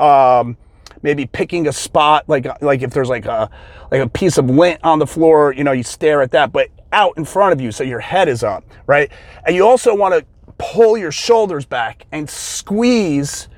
Um, 0.00 0.56
maybe 1.02 1.26
picking 1.26 1.68
a 1.68 1.72
spot 1.72 2.28
like 2.28 2.46
like 2.62 2.82
if 2.82 2.90
there's 2.92 3.08
like 3.08 3.26
a 3.26 3.50
like 3.90 4.00
a 4.00 4.08
piece 4.08 4.38
of 4.38 4.48
lint 4.48 4.80
on 4.82 4.98
the 4.98 5.06
floor, 5.06 5.52
you 5.52 5.64
know, 5.64 5.72
you 5.72 5.82
stare 5.82 6.22
at 6.22 6.30
that, 6.30 6.52
but 6.52 6.68
out 6.92 7.16
in 7.16 7.24
front 7.24 7.52
of 7.52 7.60
you 7.60 7.70
so 7.70 7.84
your 7.84 8.00
head 8.00 8.28
is 8.28 8.42
up, 8.42 8.64
right? 8.86 9.10
And 9.46 9.54
you 9.54 9.66
also 9.66 9.94
want 9.94 10.14
to 10.14 10.24
pull 10.58 10.96
your 10.96 11.12
shoulders 11.12 11.66
back 11.66 12.06
and 12.12 12.28
squeeze 12.28 13.48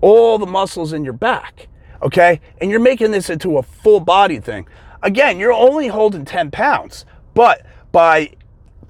all 0.00 0.38
the 0.38 0.46
muscles 0.46 0.92
in 0.92 1.04
your 1.04 1.12
back, 1.12 1.68
okay? 2.02 2.40
And 2.60 2.70
you're 2.70 2.80
making 2.80 3.10
this 3.10 3.30
into 3.30 3.58
a 3.58 3.62
full 3.62 4.00
body 4.00 4.40
thing. 4.40 4.66
Again, 5.02 5.38
you're 5.38 5.52
only 5.52 5.88
holding 5.88 6.24
10 6.24 6.50
pounds, 6.50 7.04
but 7.34 7.64
by 7.92 8.32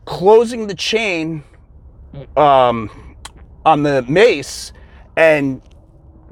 closing 0.05 0.67
the 0.67 0.75
chain 0.75 1.45
um, 2.37 3.17
on 3.65 3.83
the 3.83 4.03
mace 4.03 4.73
and 5.17 5.61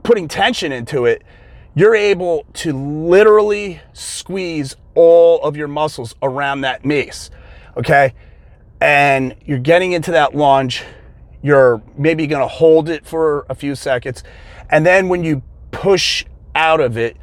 putting 0.02 0.28
tension 0.28 0.72
into 0.72 1.04
it, 1.04 1.22
you're 1.74 1.94
able 1.94 2.46
to 2.54 2.72
literally 2.72 3.80
squeeze 3.92 4.74
all 4.94 5.42
of 5.42 5.56
your 5.56 5.68
muscles 5.68 6.14
around 6.22 6.62
that 6.62 6.84
mace. 6.84 7.30
Okay. 7.76 8.14
And 8.80 9.34
you're 9.44 9.58
getting 9.58 9.92
into 9.92 10.10
that 10.12 10.34
lunge. 10.34 10.82
You're 11.42 11.82
maybe 11.98 12.26
to 12.40 12.48
hold 12.48 12.88
it 12.88 13.06
for 13.06 13.44
a 13.50 13.54
few 13.54 13.74
seconds. 13.74 14.24
And 14.70 14.84
then 14.84 15.08
when 15.08 15.24
you 15.24 15.42
push 15.70 16.24
out 16.54 16.80
of 16.80 16.96
it, 16.96 17.16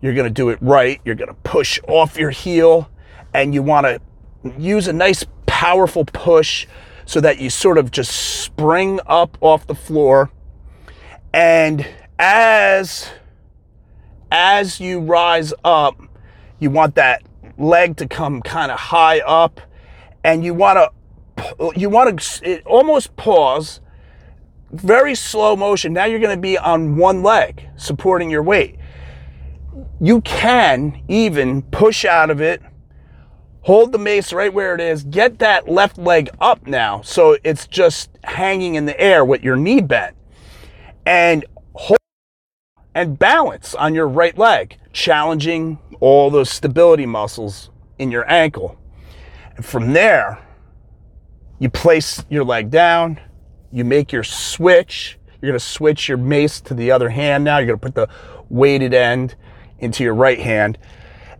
you're 0.00 0.14
going 0.14 0.28
to 0.28 0.30
do 0.30 0.50
it 0.50 0.58
right. 0.60 1.00
You're 1.04 1.14
going 1.14 1.28
to 1.28 1.34
push 1.34 1.80
off 1.88 2.18
your 2.18 2.30
heel 2.30 2.90
and 3.32 3.54
you 3.54 3.62
want 3.62 3.86
to 3.86 4.00
use 4.58 4.86
a 4.86 4.92
nice, 4.92 5.24
powerful 5.46 6.04
push 6.04 6.66
so 7.06 7.20
that 7.20 7.38
you 7.38 7.50
sort 7.50 7.78
of 7.78 7.90
just 7.90 8.12
spring 8.12 9.00
up 9.06 9.38
off 9.40 9.66
the 9.66 9.74
floor. 9.74 10.30
And 11.32 11.86
as 12.18 13.08
as 14.30 14.80
you 14.80 15.00
rise 15.00 15.54
up, 15.64 16.00
you 16.58 16.70
want 16.70 16.96
that 16.96 17.22
leg 17.56 17.96
to 17.96 18.06
come 18.06 18.42
kind 18.42 18.72
of 18.72 18.78
high 18.78 19.20
up 19.20 19.60
and 20.24 20.44
you 20.44 20.54
want 20.54 20.78
to 20.78 21.72
you 21.76 21.88
want 21.88 22.20
to 22.20 22.60
almost 22.62 23.14
pause 23.16 23.80
very 24.74 25.14
slow 25.14 25.56
motion 25.56 25.92
now 25.92 26.04
you're 26.04 26.20
going 26.20 26.36
to 26.36 26.40
be 26.40 26.58
on 26.58 26.96
one 26.96 27.22
leg 27.22 27.68
supporting 27.76 28.30
your 28.30 28.42
weight 28.42 28.76
you 30.00 30.20
can 30.22 31.02
even 31.08 31.62
push 31.62 32.04
out 32.04 32.30
of 32.30 32.40
it 32.40 32.62
hold 33.62 33.92
the 33.92 33.98
mace 33.98 34.32
right 34.32 34.52
where 34.52 34.74
it 34.74 34.80
is 34.80 35.04
get 35.04 35.38
that 35.38 35.68
left 35.68 35.98
leg 35.98 36.28
up 36.40 36.66
now 36.66 37.00
so 37.02 37.36
it's 37.44 37.66
just 37.66 38.10
hanging 38.24 38.74
in 38.74 38.86
the 38.86 38.98
air 39.00 39.24
with 39.24 39.42
your 39.42 39.56
knee 39.56 39.80
bent 39.80 40.16
and 41.06 41.44
hold 41.74 41.98
and 42.94 43.18
balance 43.18 43.74
on 43.74 43.94
your 43.94 44.08
right 44.08 44.38
leg 44.38 44.78
challenging 44.92 45.78
all 46.00 46.30
those 46.30 46.50
stability 46.50 47.06
muscles 47.06 47.70
in 47.98 48.10
your 48.10 48.30
ankle. 48.30 48.78
And 49.56 49.64
from 49.64 49.92
there, 49.92 50.38
you 51.58 51.68
place 51.68 52.24
your 52.28 52.44
leg 52.44 52.70
down, 52.70 53.20
you 53.74 53.84
make 53.84 54.12
your 54.12 54.22
switch. 54.22 55.18
You're 55.42 55.50
going 55.50 55.58
to 55.58 55.64
switch 55.64 56.08
your 56.08 56.16
mace 56.16 56.60
to 56.62 56.74
the 56.74 56.92
other 56.92 57.08
hand 57.08 57.42
now. 57.42 57.58
You're 57.58 57.76
going 57.76 57.80
to 57.80 57.82
put 57.82 57.94
the 57.96 58.08
weighted 58.48 58.94
end 58.94 59.34
into 59.80 60.04
your 60.04 60.14
right 60.14 60.38
hand. 60.38 60.78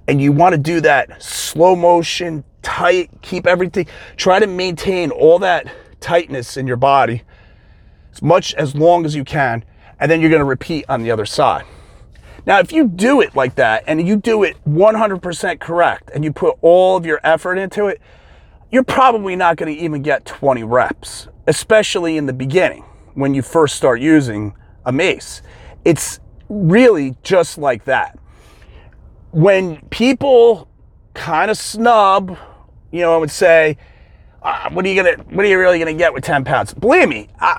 And 0.09 0.21
you 0.21 0.33
want 0.33 0.53
to 0.53 0.61
do 0.61 0.81
that 0.81 1.23
slow 1.23 1.77
motion, 1.77 2.43
tight, 2.61 3.11
keep 3.23 3.47
everything, 3.47 3.87
try 4.17 4.41
to 4.41 4.49
maintain 4.49 5.13
all 5.13 5.39
that 5.39 5.73
tightness 6.01 6.57
in 6.57 6.67
your 6.67 6.77
body 6.77 7.23
as 8.13 8.21
much 8.21 8.53
as 8.55 8.75
long 8.75 9.07
as 9.07 9.15
you 9.15 9.23
can. 9.23 9.65
And 10.01 10.11
then 10.11 10.21
you're 10.21 10.29
going 10.29 10.41
to 10.41 10.45
repeat 10.45 10.85
on 10.89 11.05
the 11.05 11.13
other 11.13 11.25
side. 11.25 11.65
Now, 12.47 12.59
if 12.59 12.73
you 12.73 12.89
do 12.89 13.21
it 13.21 13.37
like 13.37 13.55
that 13.55 13.85
and 13.87 14.07
you 14.07 14.17
do 14.17 14.43
it 14.43 14.57
100% 14.67 15.61
correct 15.61 16.11
and 16.13 16.25
you 16.25 16.33
put 16.33 16.59
all 16.63 16.97
of 16.97 17.07
your 17.07 17.21
effort 17.23 17.57
into 17.57 17.87
it, 17.87 18.03
you're 18.73 18.83
probably 18.83 19.37
not 19.37 19.57
going 19.57 19.73
to 19.73 19.81
even 19.81 20.03
get 20.03 20.25
20 20.27 20.65
reps, 20.65 21.29
especially 21.47 22.17
in 22.17 22.27
the 22.27 22.33
beginning 22.33 22.85
when 23.15 23.35
you 23.35 23.43
first 23.43 23.77
start 23.77 24.01
using 24.01 24.55
a 24.85 24.93
mace. 24.93 25.43
It's 25.85 26.21
really 26.49 27.17
just 27.23 27.59
like 27.59 27.85
that. 27.85 28.19
When 29.31 29.81
people 29.91 30.69
kind 31.15 31.51
of 31.51 31.57
snub, 31.57 32.37
you 32.91 33.01
know, 33.01 33.15
I 33.15 33.17
would 33.17 33.31
say, 33.31 33.77
ah, 34.43 34.69
"What 34.73 34.85
are 34.85 34.89
you 34.89 35.03
gonna? 35.03 35.23
What 35.31 35.45
are 35.45 35.49
you 35.49 35.59
really 35.59 35.79
gonna 35.79 35.95
get 35.95 36.13
with 36.13 36.25
10 36.25 36.45
pounds?" 36.45 36.73
Believe 36.75 37.09
me, 37.09 37.29
I, 37.41 37.59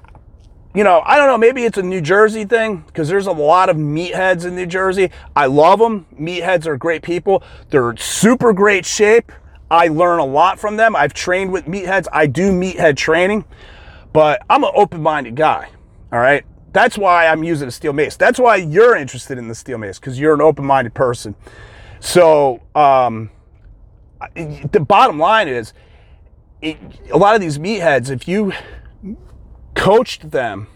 you 0.73 0.83
know, 0.83 1.01
I 1.05 1.15
don't 1.15 1.27
know, 1.27 1.37
maybe 1.37 1.63
it's 1.63 1.77
a 1.77 1.83
New 1.83 2.01
Jersey 2.01 2.43
thing 2.43 2.83
because 2.87 3.07
there's 3.07 3.27
a 3.27 3.31
lot 3.31 3.69
of 3.69 3.77
meatheads 3.77 4.45
in 4.45 4.55
New 4.55 4.65
Jersey. 4.65 5.09
I 5.33 5.45
love 5.45 5.79
them. 5.79 6.05
Meatheads 6.19 6.65
are 6.67 6.75
great 6.75 7.01
people. 7.01 7.41
They're 7.69 7.95
super 7.95 8.51
great 8.51 8.85
shape. 8.85 9.31
I 9.71 9.87
learn 9.87 10.19
a 10.19 10.25
lot 10.25 10.59
from 10.59 10.75
them. 10.75 10.95
I've 10.95 11.13
trained 11.13 11.51
with 11.51 11.65
meatheads. 11.65 12.07
I 12.11 12.27
do 12.27 12.51
meathead 12.51 12.97
training, 12.97 13.45
but 14.15 14.45
I'm 14.49 14.63
an 14.63 14.71
open 14.73 15.01
minded 15.01 15.35
guy. 15.35 15.67
All 16.13 16.19
right. 16.19 16.45
That's 16.71 16.97
why 16.97 17.27
I'm 17.27 17.43
using 17.43 17.67
a 17.67 17.71
steel 17.71 17.91
mace. 17.91 18.15
That's 18.15 18.39
why 18.39 18.55
you're 18.55 18.95
interested 18.95 19.37
in 19.37 19.49
the 19.49 19.55
steel 19.55 19.77
mace 19.77 19.99
because 19.99 20.17
you're 20.17 20.33
an 20.33 20.39
open 20.39 20.63
minded 20.63 20.93
person. 20.93 21.35
So, 21.99 22.61
um, 22.75 23.29
the 24.33 24.79
bottom 24.79 25.19
line 25.19 25.49
is 25.49 25.73
it, 26.61 26.77
a 27.11 27.17
lot 27.17 27.35
of 27.35 27.41
these 27.41 27.57
meatheads, 27.57 28.09
if 28.09 28.25
you 28.25 28.53
coached 29.73 30.31
them 30.31 30.67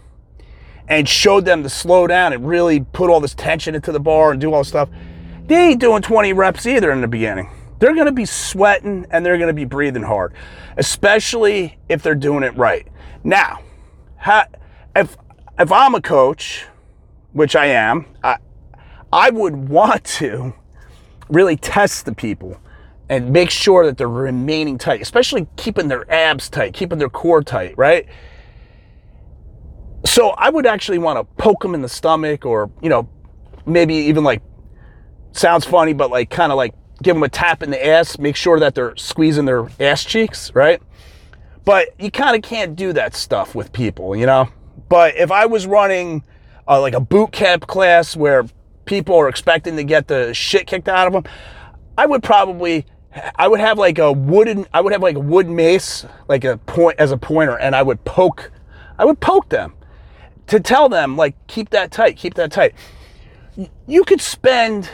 and 0.86 1.08
showed 1.08 1.46
them 1.46 1.62
to 1.62 1.70
slow 1.70 2.06
down 2.06 2.34
and 2.34 2.46
really 2.46 2.80
put 2.80 3.08
all 3.08 3.20
this 3.20 3.32
tension 3.32 3.74
into 3.74 3.90
the 3.90 4.00
bar 4.00 4.32
and 4.32 4.40
do 4.40 4.52
all 4.52 4.60
this 4.60 4.68
stuff, 4.68 4.90
they 5.46 5.70
ain't 5.70 5.80
doing 5.80 6.02
20 6.02 6.34
reps 6.34 6.66
either 6.66 6.92
in 6.92 7.00
the 7.00 7.08
beginning. 7.08 7.48
They're 7.78 7.94
going 7.94 8.04
to 8.04 8.12
be 8.12 8.26
sweating 8.26 9.06
and 9.10 9.24
they're 9.24 9.38
going 9.38 9.48
to 9.48 9.54
be 9.54 9.64
breathing 9.64 10.02
hard, 10.02 10.34
especially 10.76 11.78
if 11.88 12.02
they're 12.02 12.14
doing 12.14 12.42
it 12.42 12.54
right. 12.54 12.86
Now, 13.24 13.60
if 14.96 15.16
if 15.58 15.72
I'm 15.72 15.94
a 15.94 16.00
coach, 16.00 16.66
which 17.32 17.54
I 17.54 17.66
am, 17.66 18.06
I, 18.24 18.38
I 19.12 19.30
would 19.30 19.56
want 19.68 20.04
to 20.04 20.54
really 21.28 21.56
test 21.56 22.06
the 22.06 22.14
people 22.14 22.58
and 23.08 23.32
make 23.32 23.50
sure 23.50 23.84
that 23.86 23.98
they're 23.98 24.08
remaining 24.08 24.78
tight, 24.78 25.02
especially 25.02 25.46
keeping 25.56 25.88
their 25.88 26.10
abs 26.10 26.48
tight, 26.48 26.72
keeping 26.72 26.98
their 26.98 27.08
core 27.08 27.42
tight, 27.42 27.76
right? 27.76 28.06
So 30.06 30.30
I 30.30 30.48
would 30.48 30.64
actually 30.64 30.98
want 30.98 31.18
to 31.18 31.24
poke 31.42 31.60
them 31.62 31.74
in 31.74 31.82
the 31.82 31.88
stomach 31.88 32.46
or, 32.46 32.70
you 32.80 32.88
know, 32.88 33.08
maybe 33.66 33.94
even 33.94 34.24
like, 34.24 34.42
sounds 35.32 35.64
funny, 35.64 35.92
but 35.92 36.10
like 36.10 36.30
kind 36.30 36.52
of 36.52 36.56
like 36.56 36.74
give 37.02 37.16
them 37.16 37.22
a 37.24 37.28
tap 37.28 37.62
in 37.62 37.70
the 37.70 37.84
ass, 37.84 38.18
make 38.18 38.36
sure 38.36 38.60
that 38.60 38.74
they're 38.74 38.96
squeezing 38.96 39.44
their 39.44 39.68
ass 39.80 40.04
cheeks, 40.04 40.54
right? 40.54 40.80
But 41.64 41.88
you 41.98 42.10
kind 42.10 42.36
of 42.36 42.42
can't 42.42 42.74
do 42.74 42.92
that 42.94 43.14
stuff 43.14 43.54
with 43.54 43.72
people, 43.72 44.16
you 44.16 44.26
know? 44.26 44.48
But 44.88 45.16
if 45.16 45.30
I 45.30 45.46
was 45.46 45.66
running 45.66 46.24
uh, 46.66 46.80
like 46.80 46.94
a 46.94 47.00
boot 47.00 47.32
camp 47.32 47.66
class 47.66 48.16
where 48.16 48.46
people 48.84 49.16
are 49.16 49.28
expecting 49.28 49.76
to 49.76 49.84
get 49.84 50.08
the 50.08 50.34
shit 50.34 50.66
kicked 50.66 50.88
out 50.88 51.06
of 51.06 51.12
them, 51.12 51.24
I 51.96 52.06
would 52.06 52.22
probably 52.22 52.86
I 53.34 53.48
would 53.48 53.60
have 53.60 53.78
like 53.78 53.98
a 53.98 54.12
wooden 54.12 54.66
I 54.72 54.80
would 54.80 54.92
have 54.92 55.02
like 55.02 55.16
a 55.16 55.20
wood 55.20 55.48
mace 55.48 56.06
like 56.28 56.44
a 56.44 56.58
point 56.58 56.98
as 56.98 57.10
a 57.10 57.16
pointer 57.16 57.58
and 57.58 57.74
I 57.74 57.82
would 57.82 58.04
poke 58.04 58.52
I 58.98 59.04
would 59.04 59.20
poke 59.20 59.48
them 59.48 59.74
to 60.50 60.58
tell 60.58 60.88
them, 60.88 61.16
like, 61.16 61.36
keep 61.46 61.70
that 61.70 61.92
tight, 61.92 62.16
keep 62.16 62.34
that 62.34 62.50
tight. 62.50 62.74
You 63.86 64.02
could 64.02 64.20
spend 64.20 64.90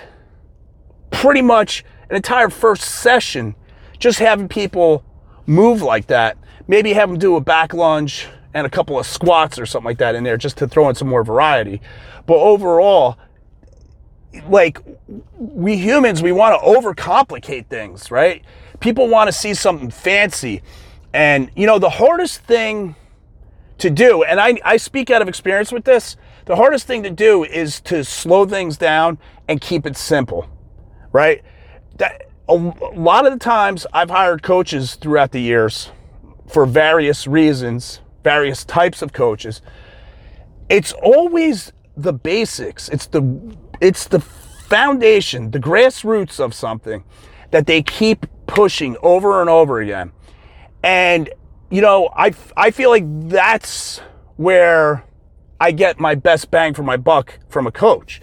pretty 1.11 1.41
much 1.41 1.83
an 2.11 2.17
entire 2.17 2.51
first 2.51 2.83
session 2.83 3.55
just 3.99 4.19
having 4.19 4.49
people 4.49 5.03
move 5.47 5.83
like 5.83 6.09
that. 6.09 6.37
Maybe 6.69 6.93
have 6.93 7.09
them 7.09 7.19
do 7.19 7.37
a 7.37 7.41
back 7.41 7.73
lunge 7.73 8.29
and 8.55 8.67
a 8.67 8.71
couple 8.71 8.99
of 8.99 9.07
squats 9.07 9.59
or 9.59 9.67
something 9.67 9.87
like 9.87 9.99
that 9.99 10.15
in 10.15 10.25
there 10.25 10.37
just 10.37 10.57
to 10.59 10.69
throw 10.69 10.89
in 10.89 10.95
some 10.95 11.09
more 11.09 11.23
variety. 11.23 11.81
But 12.27 12.37
overall, 12.37 13.19
like 14.49 14.79
we 15.39 15.77
humans, 15.77 16.23
we 16.23 16.33
want 16.33 16.61
to 16.61 16.67
overcomplicate 16.67 17.67
things, 17.67 18.11
right? 18.11 18.45
People 18.81 19.09
want 19.09 19.29
to 19.29 19.33
see 19.33 19.55
something 19.55 19.91
fancy. 19.91 20.63
And, 21.13 21.51
you 21.55 21.67
know, 21.67 21.79
the 21.79 21.91
hardest 21.91 22.43
thing 22.43 22.97
to 23.79 23.91
do, 23.91 24.23
and 24.23 24.41
I, 24.41 24.59
I 24.65 24.77
speak 24.77 25.11
out 25.11 25.23
of 25.23 25.29
experience 25.29 25.73
with 25.73 25.85
this, 25.85 26.17
the 26.47 26.57
hardest 26.57 26.87
thing 26.87 27.03
to 27.03 27.11
do 27.11 27.45
is 27.45 27.81
to 27.83 28.05
slow 28.05 28.47
things 28.47 28.77
down 28.77 29.19
and 29.49 29.61
keep 29.61 29.87
it 29.87 29.97
simple, 29.97 30.49
right? 31.13 31.43
That, 31.97 32.26
a, 32.49 32.55
lot 32.55 33.27
of 33.27 33.33
the 33.33 33.39
times 33.39 33.87
I've 33.93 34.11
hired 34.11 34.43
coaches 34.43 34.95
throughout 34.95 35.33
the 35.33 35.41
years 35.41 35.91
for 36.49 36.65
various 36.67 37.27
reasons, 37.27 38.01
various 38.23 38.65
types 38.65 39.03
of 39.03 39.13
coaches. 39.13 39.63
It's 40.69 40.93
always 40.93 41.73
the 41.97 42.13
basics. 42.13 42.89
It's 42.89 43.07
the 43.07 43.57
it's 43.81 44.07
the 44.07 44.21
foundation, 44.21 45.51
the 45.51 45.61
grassroots 45.61 46.41
of 46.41 46.55
something 46.55 47.05
that 47.51 47.67
they 47.67 47.83
keep 47.83 48.27
pushing 48.47 48.97
over 49.03 49.41
and 49.41 49.51
over 49.51 49.81
again. 49.81 50.13
And 50.83 51.31
you 51.71 51.83
know, 51.83 52.11
I 52.15 52.33
I 52.57 52.71
feel 52.71 52.91
like 52.91 53.05
that's 53.29 54.01
where 54.37 55.05
I 55.61 55.73
get 55.73 55.99
my 55.99 56.15
best 56.15 56.51
bang 56.51 56.75
for 56.75 56.83
my 56.83 56.97
buck 56.97 57.39
from 57.49 57.67
a 57.67 57.73
coach 57.73 58.21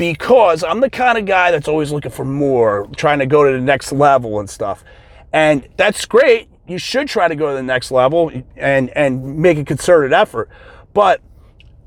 because 0.00 0.64
I'm 0.64 0.80
the 0.80 0.88
kind 0.88 1.18
of 1.18 1.26
guy 1.26 1.50
that's 1.50 1.68
always 1.68 1.92
looking 1.92 2.10
for 2.10 2.24
more, 2.24 2.88
trying 2.96 3.18
to 3.18 3.26
go 3.26 3.44
to 3.44 3.52
the 3.52 3.62
next 3.62 3.92
level 3.92 4.40
and 4.40 4.48
stuff. 4.48 4.82
And 5.30 5.68
that's 5.76 6.06
great. 6.06 6.48
You 6.66 6.78
should 6.78 7.06
try 7.06 7.28
to 7.28 7.36
go 7.36 7.50
to 7.50 7.54
the 7.54 7.62
next 7.62 7.90
level 7.90 8.32
and, 8.56 8.88
and 8.96 9.36
make 9.36 9.58
a 9.58 9.64
concerted 9.64 10.14
effort. 10.14 10.48
But 10.94 11.20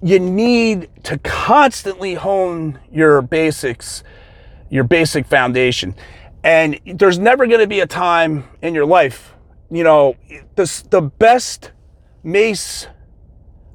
you 0.04 0.20
need 0.20 0.90
to 1.06 1.18
constantly 1.18 2.14
hone 2.14 2.80
your 2.92 3.24
basics, 3.24 4.04
your 4.70 4.84
basic 4.84 5.26
foundation. 5.26 5.96
And 6.44 6.80
there's 6.86 7.18
never 7.18 7.48
going 7.48 7.62
to 7.62 7.68
be 7.68 7.80
a 7.80 7.88
time 7.88 8.48
in 8.62 8.76
your 8.76 8.86
life, 8.86 9.34
you 9.72 9.84
know, 9.84 10.18
the, 10.56 10.84
the 10.92 11.02
best 11.02 11.72
mace 12.24 12.86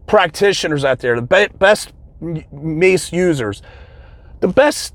practitioners 0.06 0.84
out 0.84 1.00
there, 1.00 1.20
the 1.20 1.50
best 1.58 1.92
mace 2.20 3.12
users, 3.12 3.62
the 4.40 4.48
best 4.48 4.94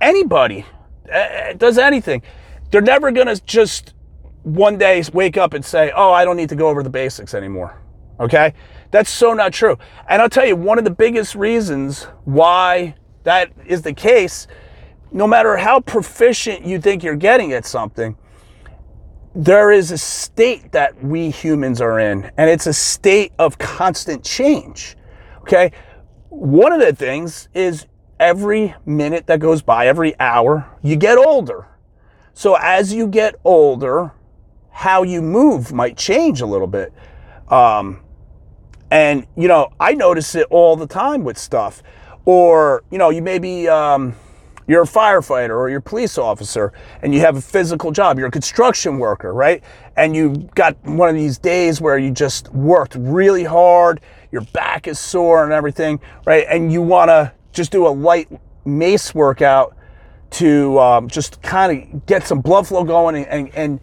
anybody 0.00 0.64
uh, 1.12 1.54
does 1.54 1.78
anything. 1.78 2.22
They're 2.70 2.80
never 2.80 3.10
going 3.10 3.26
to 3.26 3.42
just 3.44 3.94
one 4.42 4.78
day 4.78 5.02
wake 5.12 5.36
up 5.36 5.54
and 5.54 5.64
say, 5.64 5.90
oh, 5.94 6.12
I 6.12 6.24
don't 6.24 6.36
need 6.36 6.50
to 6.50 6.56
go 6.56 6.68
over 6.68 6.82
the 6.82 6.90
basics 6.90 7.34
anymore. 7.34 7.80
Okay? 8.20 8.54
That's 8.90 9.10
so 9.10 9.32
not 9.32 9.52
true. 9.52 9.78
And 10.08 10.22
I'll 10.22 10.28
tell 10.28 10.46
you, 10.46 10.56
one 10.56 10.78
of 10.78 10.84
the 10.84 10.90
biggest 10.90 11.34
reasons 11.34 12.04
why 12.24 12.94
that 13.24 13.50
is 13.66 13.82
the 13.82 13.92
case, 13.92 14.46
no 15.10 15.26
matter 15.26 15.56
how 15.56 15.80
proficient 15.80 16.64
you 16.64 16.78
think 16.78 17.02
you're 17.02 17.16
getting 17.16 17.52
at 17.52 17.64
something, 17.64 18.16
there 19.34 19.72
is 19.72 19.90
a 19.90 19.98
state 19.98 20.70
that 20.72 21.02
we 21.02 21.30
humans 21.30 21.80
are 21.80 21.98
in, 21.98 22.30
and 22.36 22.48
it's 22.48 22.66
a 22.66 22.72
state 22.72 23.32
of 23.38 23.58
constant 23.58 24.22
change. 24.22 24.96
Okay? 25.40 25.72
One 26.28 26.72
of 26.72 26.80
the 26.80 26.94
things 26.94 27.48
is 27.54 27.86
every 28.18 28.74
minute 28.86 29.26
that 29.26 29.40
goes 29.40 29.62
by, 29.62 29.86
every 29.86 30.18
hour, 30.20 30.66
you 30.82 30.96
get 30.96 31.18
older. 31.18 31.66
So 32.32 32.56
as 32.56 32.92
you 32.92 33.06
get 33.06 33.36
older, 33.44 34.12
how 34.70 35.02
you 35.02 35.22
move 35.22 35.72
might 35.72 35.96
change 35.96 36.40
a 36.40 36.46
little 36.46 36.66
bit. 36.66 36.92
Um, 37.48 38.00
and, 38.90 39.26
you 39.36 39.48
know, 39.48 39.70
I 39.78 39.92
notice 39.94 40.34
it 40.34 40.46
all 40.50 40.76
the 40.76 40.86
time 40.86 41.24
with 41.24 41.38
stuff. 41.38 41.82
Or, 42.24 42.82
you 42.90 42.98
know, 42.98 43.10
you 43.10 43.22
may 43.22 43.38
be, 43.38 43.68
um, 43.68 44.16
you're 44.66 44.82
a 44.82 44.86
firefighter 44.86 45.56
or 45.56 45.68
you're 45.68 45.78
a 45.78 45.82
police 45.82 46.16
officer 46.16 46.72
and 47.02 47.14
you 47.14 47.20
have 47.20 47.36
a 47.36 47.40
physical 47.40 47.90
job. 47.90 48.18
You're 48.18 48.28
a 48.28 48.32
construction 48.32 48.98
worker, 48.98 49.32
right? 49.34 49.62
And 49.96 50.16
you 50.16 50.48
got 50.54 50.82
one 50.84 51.08
of 51.08 51.14
these 51.14 51.38
days 51.38 51.80
where 51.80 51.98
you 51.98 52.10
just 52.10 52.52
worked 52.52 52.94
really 52.94 53.44
hard, 53.44 54.00
your 54.32 54.42
back 54.52 54.88
is 54.88 54.98
sore 54.98 55.44
and 55.44 55.52
everything, 55.52 56.00
right? 56.26 56.46
And 56.48 56.72
you 56.72 56.80
want 56.82 57.10
to 57.10 57.32
just 57.54 57.72
do 57.72 57.86
a 57.86 57.88
light 57.88 58.28
mace 58.64 59.14
workout 59.14 59.76
to 60.30 60.78
um, 60.80 61.08
just 61.08 61.40
kind 61.42 61.92
of 61.94 62.06
get 62.06 62.26
some 62.26 62.40
blood 62.40 62.66
flow 62.66 62.84
going 62.84 63.16
and, 63.16 63.26
and, 63.28 63.54
and, 63.54 63.80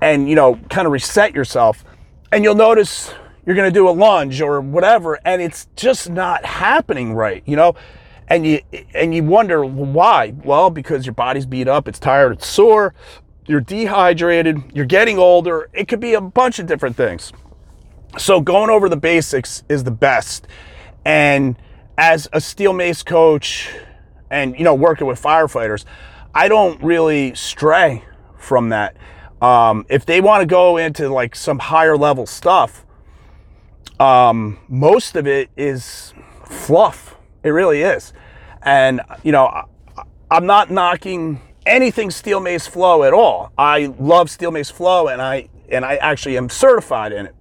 and 0.00 0.28
you 0.28 0.34
know, 0.34 0.56
kind 0.70 0.86
of 0.86 0.92
reset 0.92 1.34
yourself. 1.34 1.84
And 2.32 2.42
you'll 2.42 2.54
notice 2.54 3.12
you're 3.44 3.56
going 3.56 3.70
to 3.70 3.74
do 3.74 3.88
a 3.88 3.90
lunge 3.90 4.40
or 4.40 4.60
whatever, 4.60 5.18
and 5.24 5.42
it's 5.42 5.68
just 5.76 6.08
not 6.08 6.44
happening 6.44 7.12
right, 7.14 7.42
you 7.46 7.56
know? 7.56 7.74
And 8.28 8.46
you, 8.46 8.60
and 8.94 9.12
you 9.14 9.24
wonder 9.24 9.64
why? 9.64 10.32
Well, 10.44 10.70
because 10.70 11.04
your 11.04 11.14
body's 11.14 11.46
beat 11.46 11.66
up, 11.66 11.88
it's 11.88 11.98
tired, 11.98 12.32
it's 12.32 12.46
sore, 12.46 12.94
you're 13.46 13.60
dehydrated, 13.60 14.62
you're 14.72 14.84
getting 14.84 15.18
older. 15.18 15.68
It 15.72 15.88
could 15.88 15.98
be 15.98 16.14
a 16.14 16.20
bunch 16.20 16.60
of 16.60 16.66
different 16.66 16.96
things. 16.96 17.32
So 18.16 18.40
going 18.40 18.70
over 18.70 18.88
the 18.88 18.96
basics 18.96 19.64
is 19.68 19.82
the 19.82 19.90
best. 19.90 20.46
And 21.04 21.56
as 21.98 22.28
a 22.32 22.40
steel 22.40 22.72
mace 22.72 23.02
coach 23.02 23.70
and 24.30 24.56
you 24.56 24.64
know 24.64 24.74
working 24.74 25.06
with 25.06 25.20
firefighters 25.20 25.84
i 26.34 26.48
don't 26.48 26.82
really 26.82 27.34
stray 27.34 28.04
from 28.36 28.70
that. 28.70 28.96
Um, 29.42 29.86
if 29.88 30.04
they 30.06 30.20
want 30.20 30.42
to 30.42 30.46
go 30.46 30.76
into 30.76 31.08
like 31.08 31.34
some 31.36 31.58
higher 31.58 31.96
level 31.96 32.26
stuff 32.26 32.84
um, 34.00 34.58
most 34.66 35.14
of 35.14 35.26
it 35.26 35.50
is 35.58 36.14
fluff. 36.46 37.16
It 37.42 37.50
really 37.50 37.82
is. 37.82 38.12
And 38.62 39.00
you 39.22 39.32
know 39.32 39.66
i'm 40.30 40.46
not 40.46 40.70
knocking 40.70 41.40
anything 41.66 42.10
steel 42.10 42.40
mace 42.40 42.66
flow 42.66 43.02
at 43.04 43.12
all. 43.12 43.52
I 43.56 43.94
love 43.98 44.30
steel 44.30 44.50
mace 44.50 44.70
flow 44.70 45.08
and 45.08 45.20
i 45.20 45.48
and 45.70 45.84
i 45.84 45.96
actually 45.96 46.36
am 46.36 46.48
certified 46.48 47.12
in 47.12 47.26
it. 47.26 47.34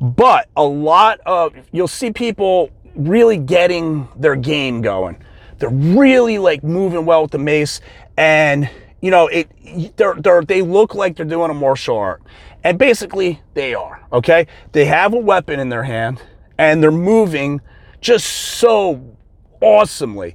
But 0.00 0.48
a 0.56 0.64
lot 0.64 1.20
of 1.26 1.54
you'll 1.72 1.88
see 1.88 2.10
people 2.10 2.70
really 3.08 3.36
getting 3.36 4.08
their 4.16 4.36
game 4.36 4.80
going. 4.82 5.22
They're 5.58 5.68
really 5.68 6.38
like 6.38 6.64
moving 6.64 7.04
well 7.04 7.22
with 7.22 7.32
the 7.32 7.38
mace, 7.38 7.80
and 8.16 8.68
you 9.00 9.10
know 9.10 9.26
it. 9.28 9.50
They're, 9.96 10.14
they're 10.14 10.42
they 10.42 10.62
look 10.62 10.94
like 10.94 11.16
they're 11.16 11.26
doing 11.26 11.50
a 11.50 11.54
martial 11.54 11.96
art, 11.96 12.22
and 12.64 12.78
basically 12.78 13.40
they 13.54 13.74
are. 13.74 14.02
Okay, 14.12 14.46
they 14.72 14.86
have 14.86 15.12
a 15.12 15.18
weapon 15.18 15.60
in 15.60 15.68
their 15.68 15.82
hand, 15.82 16.22
and 16.58 16.82
they're 16.82 16.90
moving 16.90 17.60
just 18.00 18.26
so 18.26 19.16
awesomely. 19.60 20.34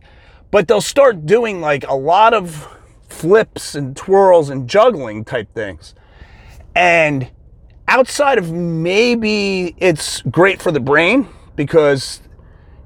But 0.52 0.68
they'll 0.68 0.80
start 0.80 1.26
doing 1.26 1.60
like 1.60 1.88
a 1.88 1.96
lot 1.96 2.34
of 2.34 2.68
flips 3.10 3.76
and 3.76 3.96
twirls 3.96 4.50
and 4.50 4.70
juggling 4.70 5.26
type 5.26 5.52
things, 5.56 5.96
and 6.76 7.32
outside 7.88 8.38
of 8.38 8.52
maybe 8.52 9.76
it's 9.78 10.22
great 10.24 10.62
for 10.62 10.72
the 10.72 10.80
brain 10.80 11.28
because 11.56 12.22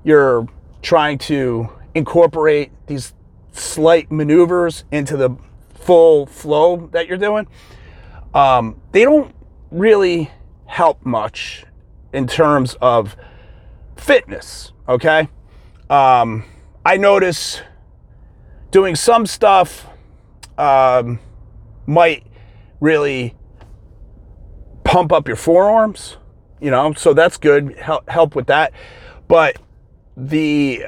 you're 0.04 0.48
trying 0.82 1.18
to 1.18 1.70
incorporate 1.94 2.72
these 2.88 3.14
slight 3.52 4.12
maneuvers 4.12 4.84
into 4.92 5.18
the 5.18 5.36
full 5.74 6.26
flow 6.26 6.88
that 6.92 7.08
you're 7.08 7.18
doing, 7.18 7.48
um, 8.34 8.80
they 8.92 9.04
don't 9.04 9.34
really 9.72 10.32
help 10.66 11.04
much 11.06 11.66
in 12.14 12.28
terms 12.28 12.76
of 12.82 13.16
fitness. 13.98 14.72
Okay. 14.88 15.28
Um, 15.90 16.46
I 16.86 16.98
notice 16.98 17.62
doing 18.72 18.96
some 18.96 19.26
stuff 19.26 19.88
um, 20.58 21.20
might 21.88 22.26
really 22.80 23.36
pump 24.84 25.12
up 25.12 25.28
your 25.28 25.38
forearms, 25.38 26.18
you 26.60 26.72
know, 26.72 26.94
so 26.94 27.14
that's 27.14 27.38
good. 27.38 27.76
Help, 27.78 28.10
help 28.10 28.36
with 28.36 28.48
that. 28.48 28.74
But 29.28 29.58
the 30.28 30.86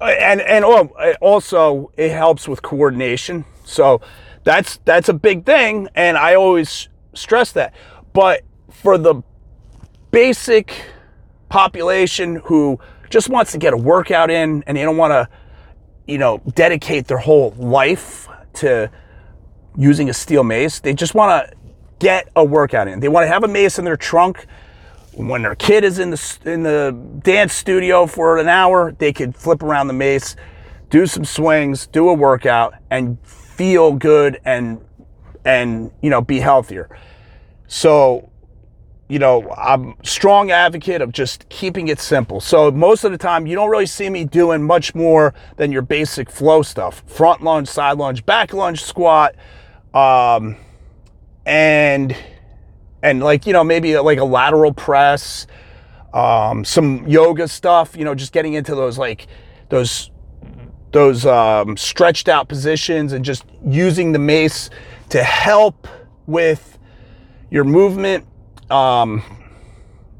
and 0.00 0.40
and 0.40 0.64
also 1.20 1.92
it 1.96 2.10
helps 2.10 2.48
with 2.48 2.62
coordination. 2.62 3.44
So 3.64 4.00
that's 4.44 4.78
that's 4.84 5.08
a 5.08 5.14
big 5.14 5.44
thing, 5.44 5.88
and 5.94 6.16
I 6.16 6.34
always 6.34 6.88
stress 7.14 7.52
that. 7.52 7.74
But 8.12 8.42
for 8.70 8.96
the 8.96 9.22
basic 10.10 10.74
population 11.48 12.36
who 12.44 12.78
just 13.10 13.28
wants 13.28 13.52
to 13.52 13.58
get 13.58 13.72
a 13.72 13.76
workout 13.76 14.30
in 14.30 14.62
and 14.66 14.76
they 14.76 14.82
don't 14.82 14.96
want 14.96 15.10
to, 15.12 15.28
you 16.06 16.18
know, 16.18 16.40
dedicate 16.54 17.06
their 17.08 17.18
whole 17.18 17.50
life 17.58 18.28
to 18.54 18.90
using 19.76 20.08
a 20.08 20.14
steel 20.14 20.44
mace, 20.44 20.80
they 20.80 20.94
just 20.94 21.14
want 21.14 21.50
to 21.50 21.56
get 21.98 22.28
a 22.36 22.44
workout 22.44 22.88
in. 22.88 23.00
They 23.00 23.08
want 23.08 23.24
to 23.24 23.28
have 23.28 23.44
a 23.44 23.48
mace 23.48 23.78
in 23.78 23.84
their 23.84 23.96
trunk 23.96 24.46
when 25.14 25.42
their 25.42 25.54
kid 25.54 25.84
is 25.84 25.98
in 25.98 26.10
the 26.10 26.38
in 26.44 26.62
the 26.62 26.96
dance 27.22 27.52
studio 27.52 28.06
for 28.06 28.38
an 28.38 28.48
hour, 28.48 28.92
they 28.92 29.12
could 29.12 29.34
flip 29.34 29.62
around 29.62 29.88
the 29.88 29.92
mace, 29.92 30.36
do 30.88 31.06
some 31.06 31.24
swings, 31.24 31.86
do 31.86 32.08
a 32.08 32.14
workout, 32.14 32.74
and 32.90 33.18
feel 33.24 33.92
good 33.92 34.40
and 34.44 34.80
and 35.44 35.90
you 36.02 36.10
know 36.10 36.20
be 36.20 36.40
healthier. 36.40 36.88
So 37.66 38.30
you 39.10 39.18
know, 39.18 39.50
I'm 39.58 39.96
strong 40.04 40.52
advocate 40.52 41.02
of 41.02 41.10
just 41.10 41.48
keeping 41.48 41.88
it 41.88 41.98
simple. 41.98 42.40
So 42.40 42.70
most 42.70 43.02
of 43.02 43.10
the 43.10 43.18
time, 43.18 43.44
you 43.44 43.56
don't 43.56 43.68
really 43.68 43.86
see 43.86 44.08
me 44.08 44.24
doing 44.24 44.62
much 44.62 44.94
more 44.94 45.34
than 45.56 45.72
your 45.72 45.82
basic 45.82 46.30
flow 46.30 46.62
stuff: 46.62 47.02
front 47.06 47.42
lunge, 47.42 47.66
side 47.66 47.98
lunge, 47.98 48.24
back 48.24 48.52
lunge, 48.52 48.84
squat, 48.84 49.34
um, 49.92 50.56
and 51.44 52.16
and 53.02 53.22
like 53.22 53.46
you 53.46 53.52
know 53.52 53.64
maybe 53.64 53.98
like 53.98 54.18
a 54.18 54.24
lateral 54.24 54.72
press, 54.72 55.46
um, 56.12 56.64
some 56.64 57.06
yoga 57.08 57.48
stuff. 57.48 57.96
You 57.96 58.04
know, 58.04 58.14
just 58.14 58.32
getting 58.32 58.54
into 58.54 58.74
those 58.74 58.98
like 58.98 59.26
those 59.68 60.10
those 60.92 61.24
um, 61.26 61.76
stretched 61.76 62.28
out 62.28 62.48
positions 62.48 63.12
and 63.12 63.24
just 63.24 63.44
using 63.64 64.12
the 64.12 64.18
mace 64.18 64.70
to 65.10 65.22
help 65.22 65.86
with 66.26 66.78
your 67.50 67.64
movement 67.64 68.26
um, 68.70 69.22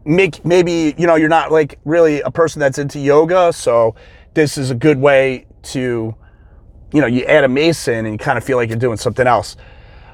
make 0.04 0.44
maybe 0.44 0.94
you 0.96 1.06
know 1.06 1.14
you're 1.14 1.28
not 1.28 1.52
like 1.52 1.78
really 1.84 2.20
a 2.22 2.30
person 2.30 2.60
that's 2.60 2.78
into 2.78 2.98
yoga, 2.98 3.52
so 3.52 3.94
this 4.34 4.58
is 4.58 4.70
a 4.70 4.74
good 4.74 4.98
way 4.98 5.46
to 5.62 6.14
you 6.92 7.00
know 7.00 7.06
you 7.06 7.24
add 7.24 7.44
a 7.44 7.48
mace 7.48 7.88
in 7.88 8.06
and 8.06 8.14
you 8.14 8.18
kind 8.18 8.38
of 8.38 8.44
feel 8.44 8.56
like 8.56 8.68
you're 8.68 8.78
doing 8.78 8.96
something 8.96 9.26
else. 9.26 9.56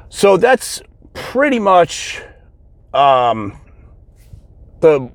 So 0.09 0.37
that's 0.37 0.83
pretty 1.15 1.59
much 1.59 2.23
um, 2.97 3.59
the 4.81 5.11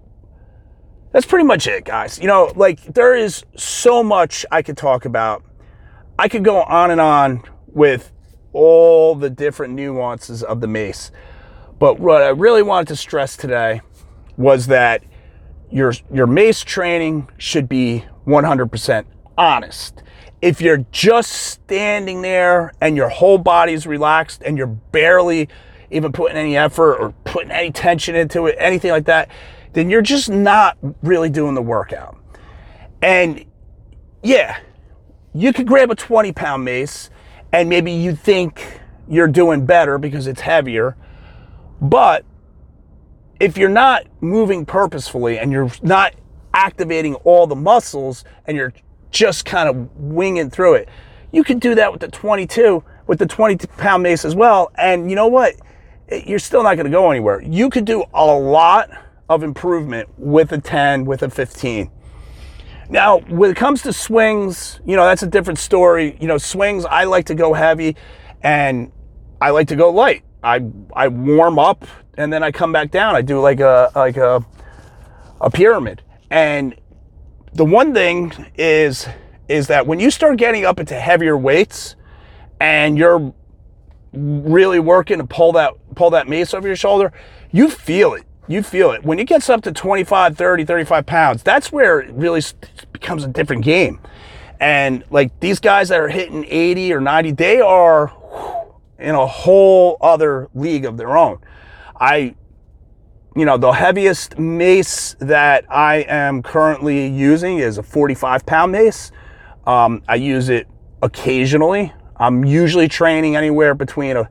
that's 1.12 1.26
pretty 1.26 1.46
much 1.46 1.68
it, 1.68 1.84
guys. 1.84 2.20
You 2.20 2.28
know, 2.28 2.54
like 2.56 2.82
there 2.94 3.16
is 3.16 3.44
so 3.58 4.04
much 4.04 4.46
I 4.52 4.62
could 4.62 4.78
talk 4.78 5.06
about. 5.06 5.44
I 6.18 6.30
could 6.30 6.44
go 6.44 6.62
on 6.62 6.92
and 6.92 7.02
on 7.02 7.44
with 7.68 8.12
all 8.54 9.16
the 9.16 9.30
different 9.30 9.74
nuances 9.74 10.44
of 10.44 10.62
the 10.62 10.68
mace. 10.68 11.12
But 11.80 12.00
what 12.00 12.22
I 12.22 12.30
really 12.30 12.62
wanted 12.62 12.90
to 12.90 12.96
stress 12.96 13.36
today 13.36 13.82
was 14.38 14.68
that 14.68 15.04
your 15.70 15.94
your 16.14 16.28
mace 16.28 16.64
training 16.64 17.30
should 17.38 17.68
be 17.68 18.06
100% 18.28 19.06
honest. 19.38 20.04
If 20.42 20.62
you're 20.62 20.86
just 20.92 21.32
standing 21.32 22.22
there 22.22 22.74
and 22.82 22.96
your 22.96 23.10
whole 23.10 23.38
body's 23.38 23.86
relaxed 23.86 24.42
and 24.44 24.58
you're 24.58 24.68
barely 24.68 25.50
even 25.92 26.12
putting 26.12 26.38
any 26.38 26.58
effort 26.58 26.96
or 26.96 27.14
putting 27.24 27.52
any 27.52 27.72
tension 27.72 28.16
into 28.16 28.48
it, 28.48 28.56
anything 28.58 28.92
like 28.92 29.06
that, 29.06 29.30
then 29.74 29.90
you're 29.90 30.02
just 30.02 30.30
not 30.30 30.78
really 31.02 31.30
doing 31.30 31.56
the 31.56 31.62
workout. 31.62 32.18
And 33.02 33.46
yeah, 34.24 34.60
you 35.34 35.54
could 35.54 35.68
grab 35.68 35.92
a 35.92 35.96
20 35.96 36.32
pound 36.34 36.66
mace 36.66 37.10
and 37.52 37.70
maybe 37.70 37.92
you 37.92 38.16
think 38.16 38.80
you're 39.08 39.28
doing 39.28 39.66
better 39.66 39.98
because 39.98 40.28
it's 40.28 40.42
heavier 40.42 40.96
but 41.82 42.24
if 43.40 43.58
you're 43.58 43.70
not 43.70 44.06
moving 44.22 44.66
purposefully 44.66 45.40
and 45.40 45.52
you're 45.52 45.72
not 45.82 46.14
activating 46.54 47.16
all 47.16 47.48
the 47.48 47.56
muscles 47.56 48.24
and 48.46 48.56
you're 48.56 48.72
just 49.10 49.46
kind 49.46 49.68
of 49.68 49.90
winging 49.98 50.52
through 50.52 50.76
it, 50.76 50.90
you 51.32 51.44
can 51.44 51.58
do 51.58 51.74
that 51.74 51.92
with 51.92 52.02
the 52.02 52.08
22, 52.08 52.84
with 53.08 53.18
the 53.18 53.26
20 53.26 53.66
pound 53.78 54.04
mace 54.04 54.24
as 54.24 54.36
well. 54.36 54.72
And 54.76 55.10
you 55.10 55.16
know 55.16 55.28
what? 55.28 55.56
You're 56.12 56.40
still 56.40 56.64
not 56.64 56.76
going 56.76 56.86
to 56.86 56.92
go 56.92 57.10
anywhere. 57.10 57.42
You 57.42 57.70
could 57.70 57.86
do 57.86 58.04
a 58.14 58.26
lot 58.26 58.90
of 59.30 59.44
improvement 59.44 60.10
with 60.18 60.52
a 60.52 60.58
10, 60.58 61.06
with 61.06 61.24
a 61.24 61.30
15. 61.30 61.90
Now, 62.90 63.20
when 63.20 63.50
it 63.52 63.56
comes 63.56 63.82
to 63.84 63.94
swings, 63.94 64.82
you 64.86 64.98
know, 64.98 65.06
that's 65.06 65.24
a 65.24 65.28
different 65.28 65.60
story. 65.60 66.18
You 66.20 66.28
know, 66.28 66.38
swings, 66.38 66.84
I 66.84 67.06
like 67.06 67.26
to 67.28 67.36
go 67.36 67.54
heavy 67.54 67.96
and 68.42 68.92
I 69.40 69.52
like 69.52 69.70
to 69.70 69.78
go 69.78 69.90
light. 69.90 70.24
I 70.44 70.62
I 70.94 71.08
warm 71.08 71.58
up 71.58 71.86
and 72.16 72.34
then 72.34 72.44
I 72.44 72.52
come 72.52 72.74
back 72.74 72.92
down. 72.92 73.16
I 73.16 73.22
do 73.22 73.40
like 73.40 73.62
a 73.62 73.92
like 73.96 74.18
a 74.18 74.46
a 75.40 75.50
pyramid. 75.50 76.02
And 76.30 76.76
the 77.54 77.66
one 77.66 77.94
thing 77.94 78.34
is 78.56 79.08
is 79.48 79.68
that 79.68 79.88
when 79.88 80.00
you 80.00 80.12
start 80.12 80.38
getting 80.38 80.66
up 80.66 80.80
into 80.80 80.96
heavier 80.96 81.38
weights 81.38 81.96
and 82.60 82.98
you're 82.98 83.34
really 84.14 84.80
working 84.80 85.18
to 85.20 85.26
pull 85.26 85.54
that 85.54 85.74
pull 85.96 86.10
that 86.12 86.28
mace 86.28 86.54
over 86.54 86.68
your 86.68 86.76
shoulder, 86.76 87.12
you 87.52 87.70
feel 87.70 88.14
it. 88.14 88.24
You 88.48 88.64
feel 88.64 88.92
it. 88.92 89.04
When 89.04 89.20
it 89.20 89.28
gets 89.28 89.50
up 89.50 89.62
to 89.64 89.72
25, 89.72 90.36
30, 90.36 90.66
35 90.66 91.06
pounds, 91.06 91.44
that's 91.44 91.72
where 91.72 92.00
it 92.00 92.12
really 92.14 92.42
becomes 92.92 93.24
a 93.24 93.28
different 93.28 93.64
game. 93.64 94.00
And 94.60 95.04
like 95.10 95.40
these 95.40 95.60
guys 95.60 95.90
that 95.90 96.00
are 96.00 96.10
hitting 96.10 96.46
80 96.48 96.94
or 96.94 97.02
90, 97.02 97.32
they 97.32 97.62
are 97.62 98.14
in 99.00 99.16
a 99.16 99.26
whole 99.26 99.98
other 100.02 100.50
league 100.54 100.86
of 100.86 100.98
their 100.98 101.18
own. 101.18 101.40
I, 102.00 102.36
you 103.36 103.46
know, 103.46 103.58
the 103.58 103.72
heaviest 103.72 104.38
mace 104.38 105.16
that 105.20 105.66
I 105.70 106.06
am 106.08 106.44
currently 106.44 107.08
using 107.08 107.58
is 107.58 107.78
a 107.78 107.84
45 107.84 108.46
pound 108.46 108.72
mace. 108.72 109.12
Um, 109.66 110.04
I 110.08 110.16
use 110.16 110.50
it 110.50 110.68
occasionally. 111.02 111.94
I'm 112.18 112.46
usually 112.46 112.88
training 112.88 113.36
anywhere 113.36 113.74
between 113.74 114.18
a, 114.18 114.30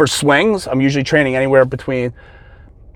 for 0.00 0.06
swings, 0.06 0.66
I'm 0.66 0.80
usually 0.80 1.04
training 1.04 1.36
anywhere 1.36 1.66
between 1.66 2.14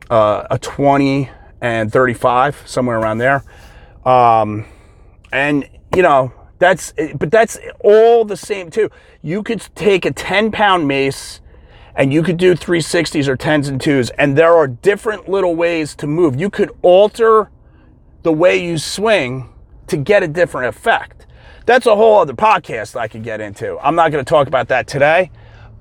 uh, 0.08 0.46
a 0.50 0.58
20 0.58 1.28
and 1.60 1.92
35, 1.92 2.62
somewhere 2.64 2.98
around 2.98 3.18
there. 3.18 3.44
Um, 4.06 4.64
and, 5.30 5.68
you 5.94 6.00
know, 6.00 6.32
that's, 6.58 6.94
but 7.16 7.30
that's 7.30 7.58
all 7.80 8.24
the 8.24 8.38
same 8.38 8.70
too. 8.70 8.88
You 9.20 9.42
could 9.42 9.68
take 9.74 10.06
a 10.06 10.12
10 10.12 10.50
pound 10.50 10.88
mace 10.88 11.42
and 11.94 12.10
you 12.10 12.22
could 12.22 12.38
do 12.38 12.54
360s 12.54 13.28
or 13.28 13.36
10s 13.36 13.68
and 13.68 13.78
2s, 13.78 14.10
and 14.16 14.34
there 14.34 14.54
are 14.54 14.66
different 14.66 15.28
little 15.28 15.54
ways 15.54 15.94
to 15.96 16.06
move. 16.06 16.40
You 16.40 16.48
could 16.48 16.70
alter 16.80 17.50
the 18.22 18.32
way 18.32 18.56
you 18.56 18.78
swing 18.78 19.50
to 19.88 19.98
get 19.98 20.22
a 20.22 20.28
different 20.28 20.74
effect. 20.74 21.26
That's 21.66 21.84
a 21.84 21.94
whole 21.94 22.20
other 22.20 22.32
podcast 22.32 22.96
I 22.96 23.08
could 23.08 23.24
get 23.24 23.42
into. 23.42 23.78
I'm 23.80 23.94
not 23.94 24.10
going 24.10 24.24
to 24.24 24.28
talk 24.28 24.48
about 24.48 24.68
that 24.68 24.86
today. 24.86 25.30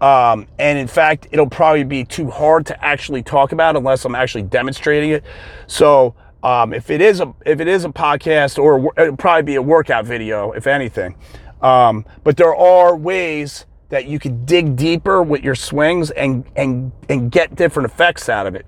Um, 0.03 0.47
and 0.59 0.77
in 0.77 0.87
fact, 0.87 1.29
it'll 1.31 1.49
probably 1.49 1.85
be 1.85 2.03
too 2.03 2.29
hard 2.29 2.65
to 2.65 2.83
actually 2.83 3.23
talk 3.23 3.53
about 3.53 3.77
unless 3.77 4.03
I'm 4.03 4.15
actually 4.15 4.43
demonstrating 4.43 5.11
it. 5.11 5.23
So 5.67 6.13
um, 6.43 6.73
if 6.73 6.91
it 6.91 6.99
is 6.99 7.21
a 7.21 7.33
if 7.45 7.61
it 7.61 7.69
is 7.69 7.85
a 7.85 7.89
podcast, 7.89 8.61
or 8.61 8.91
it'll 8.97 9.15
probably 9.15 9.43
be 9.43 9.55
a 9.55 9.61
workout 9.61 10.03
video, 10.05 10.51
if 10.51 10.67
anything. 10.67 11.15
Um, 11.61 12.05
but 12.25 12.35
there 12.35 12.53
are 12.53 12.97
ways 12.97 13.65
that 13.87 14.05
you 14.05 14.19
can 14.19 14.43
dig 14.43 14.75
deeper 14.75 15.23
with 15.23 15.41
your 15.41 15.55
swings 15.55 16.11
and 16.11 16.43
and 16.57 16.91
and 17.07 17.31
get 17.31 17.55
different 17.55 17.89
effects 17.89 18.27
out 18.27 18.45
of 18.45 18.55
it. 18.55 18.65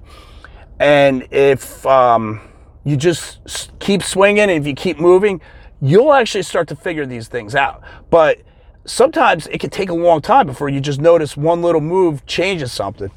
And 0.79 1.27
if 1.31 1.85
um, 1.85 2.39
you 2.85 2.95
just 2.95 3.77
keep 3.79 4.03
swinging, 4.03 4.43
and 4.43 4.51
if 4.51 4.65
you 4.65 4.73
keep 4.73 4.99
moving, 4.99 5.41
you'll 5.81 6.13
actually 6.13 6.43
start 6.43 6.69
to 6.69 6.77
figure 6.77 7.05
these 7.05 7.27
things 7.27 7.55
out. 7.55 7.81
But 8.09 8.39
sometimes 8.85 9.47
it 9.47 9.59
can 9.59 9.69
take 9.69 9.89
a 9.89 9.93
long 9.93 10.21
time 10.21 10.47
before 10.47 10.69
you 10.69 10.79
just 10.79 10.99
notice 10.99 11.35
one 11.35 11.61
little 11.61 11.81
move 11.81 12.25
changes 12.25 12.71
something. 12.71 13.11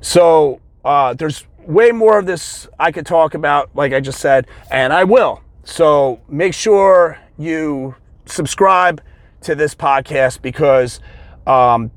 So 0.00 0.60
uh, 0.84 1.14
there's 1.14 1.44
way 1.66 1.92
more 1.92 2.18
of 2.18 2.26
this 2.26 2.68
I 2.78 2.92
could 2.92 3.06
talk 3.06 3.34
about, 3.34 3.70
like 3.74 3.92
I 3.92 4.00
just 4.00 4.20
said, 4.20 4.46
and 4.70 4.92
I 4.92 5.04
will. 5.04 5.42
So 5.64 6.20
make 6.28 6.54
sure 6.54 7.18
you 7.36 7.94
subscribe 8.26 9.02
to 9.42 9.54
this 9.54 9.74
podcast 9.74 10.42
because 10.42 11.00
um, 11.46 11.90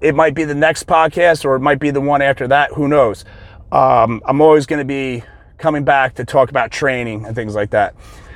it 0.00 0.14
might 0.14 0.34
be 0.34 0.44
the 0.44 0.54
next 0.54 0.86
podcast 0.86 1.44
or 1.44 1.56
it 1.56 1.60
might 1.60 1.78
be 1.78 1.90
the 1.90 2.00
one 2.00 2.22
after 2.22 2.46
that. 2.48 2.72
Who 2.72 2.88
knows? 2.88 3.24
Um, 3.72 4.22
I'm 4.24 4.40
always 4.40 4.66
going 4.66 4.78
to 4.78 4.84
be 4.84 5.22
coming 5.58 5.84
back 5.84 6.14
to 6.14 6.24
talk 6.24 6.50
about 6.50 6.70
training 6.70 7.24
and 7.24 7.34
things 7.34 7.54
like 7.54 7.70
that. 7.70 7.94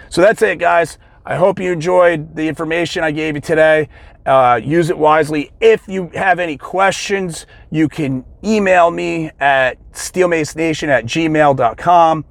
So 0.08 0.20
that's 0.20 0.42
it, 0.42 0.58
guys. 0.58 0.98
I 1.24 1.37
hope 1.37 1.61
you 1.61 1.70
enjoyed 1.70 2.35
the 2.35 2.48
information 2.48 3.04
I 3.04 3.11
gave 3.11 3.35
you 3.35 3.40
today. 3.40 3.88
Uh, 4.24 4.61
use 4.62 4.90
it 4.90 4.96
wisely. 4.96 5.50
If 5.61 5.87
you 5.87 6.11
have 6.14 6.38
any 6.38 6.56
questions, 6.56 7.46
you 7.70 7.88
can 7.88 8.24
email 8.42 8.90
me 8.90 9.30
at 9.38 9.78
steelmacenation 9.92 10.88
at 10.88 11.04
gmail.com. 11.04 12.24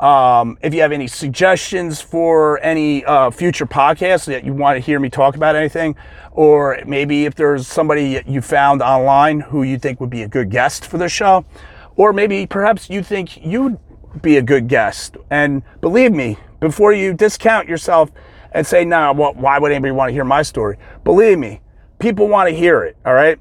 Um, 0.00 0.58
if 0.62 0.74
you 0.74 0.80
have 0.80 0.92
any 0.92 1.06
suggestions 1.06 2.00
for 2.00 2.58
any 2.60 3.04
uh, 3.04 3.30
future 3.30 3.66
podcasts 3.66 4.24
that 4.26 4.44
you 4.44 4.52
want 4.52 4.76
to 4.76 4.80
hear 4.80 4.98
me 4.98 5.08
talk 5.08 5.36
about 5.36 5.54
anything, 5.54 5.94
or 6.32 6.80
maybe 6.86 7.24
if 7.24 7.34
there's 7.34 7.68
somebody 7.68 8.20
you 8.26 8.40
found 8.40 8.82
online 8.82 9.40
who 9.40 9.62
you 9.62 9.78
think 9.78 10.00
would 10.00 10.10
be 10.10 10.22
a 10.22 10.28
good 10.28 10.50
guest 10.50 10.86
for 10.86 10.98
the 10.98 11.08
show, 11.08 11.44
or 11.96 12.12
maybe 12.12 12.46
perhaps 12.46 12.90
you 12.90 13.02
think 13.02 13.44
you'd 13.44 13.78
be 14.20 14.38
a 14.38 14.42
good 14.42 14.66
guest. 14.66 15.16
And 15.30 15.62
believe 15.80 16.12
me, 16.12 16.36
before 16.62 16.92
you 16.92 17.12
discount 17.12 17.68
yourself 17.68 18.12
and 18.52 18.64
say, 18.64 18.84
nah, 18.84 19.12
well, 19.12 19.34
why 19.34 19.58
would 19.58 19.72
anybody 19.72 19.90
want 19.90 20.10
to 20.10 20.12
hear 20.12 20.24
my 20.24 20.42
story? 20.42 20.78
Believe 21.02 21.36
me, 21.36 21.60
people 21.98 22.28
want 22.28 22.48
to 22.48 22.54
hear 22.54 22.84
it, 22.84 22.96
all 23.04 23.14
right? 23.14 23.36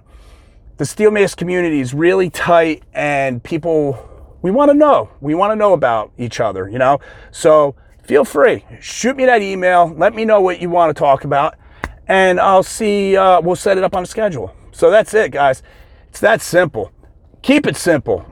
The 0.78 0.86
steel 0.86 1.12
mace 1.12 1.36
community 1.36 1.80
is 1.82 1.94
really 1.94 2.32
tight 2.32 2.82
and 2.94 3.44
people, 3.44 4.10
we 4.42 4.50
want 4.50 4.72
to 4.72 4.74
know. 4.74 5.12
We 5.22 5.36
want 5.36 5.52
to 5.52 5.56
know 5.56 5.74
about 5.74 6.12
each 6.18 6.40
other, 6.40 6.68
you 6.68 6.80
know? 6.80 7.00
So 7.30 7.76
feel 8.02 8.26
free, 8.26 8.66
shoot 8.80 9.16
me 9.16 9.26
that 9.26 9.44
email, 9.44 9.94
let 9.96 10.16
me 10.16 10.26
know 10.26 10.42
what 10.42 10.60
you 10.60 10.72
want 10.72 10.90
to 10.90 11.00
talk 11.00 11.24
about, 11.24 11.56
and 12.08 12.40
I'll 12.40 12.64
see, 12.64 13.16
uh, 13.16 13.40
we'll 13.40 13.56
set 13.56 13.78
it 13.78 13.84
up 13.84 13.96
on 13.96 14.02
a 14.02 14.08
schedule. 14.08 14.52
So 14.72 14.90
that's 14.90 15.14
it, 15.14 15.32
guys. 15.32 15.62
It's 16.10 16.22
that 16.22 16.42
simple. 16.42 16.92
Keep 17.44 17.68
it 17.68 17.78
simple. 17.78 18.26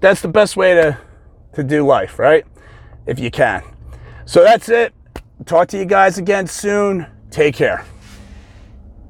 That's 0.00 0.20
the 0.20 0.28
best 0.28 0.56
way 0.56 0.74
to 0.74 0.98
to 1.54 1.62
do 1.62 1.86
life, 1.86 2.18
right? 2.18 2.46
If 3.06 3.18
you 3.20 3.30
can. 3.30 3.62
So 4.32 4.42
that's 4.42 4.70
it. 4.70 4.94
Talk 5.44 5.68
to 5.68 5.76
you 5.76 5.84
guys 5.84 6.16
again 6.16 6.46
soon. 6.46 7.06
Take 7.30 7.54
care. 7.54 7.84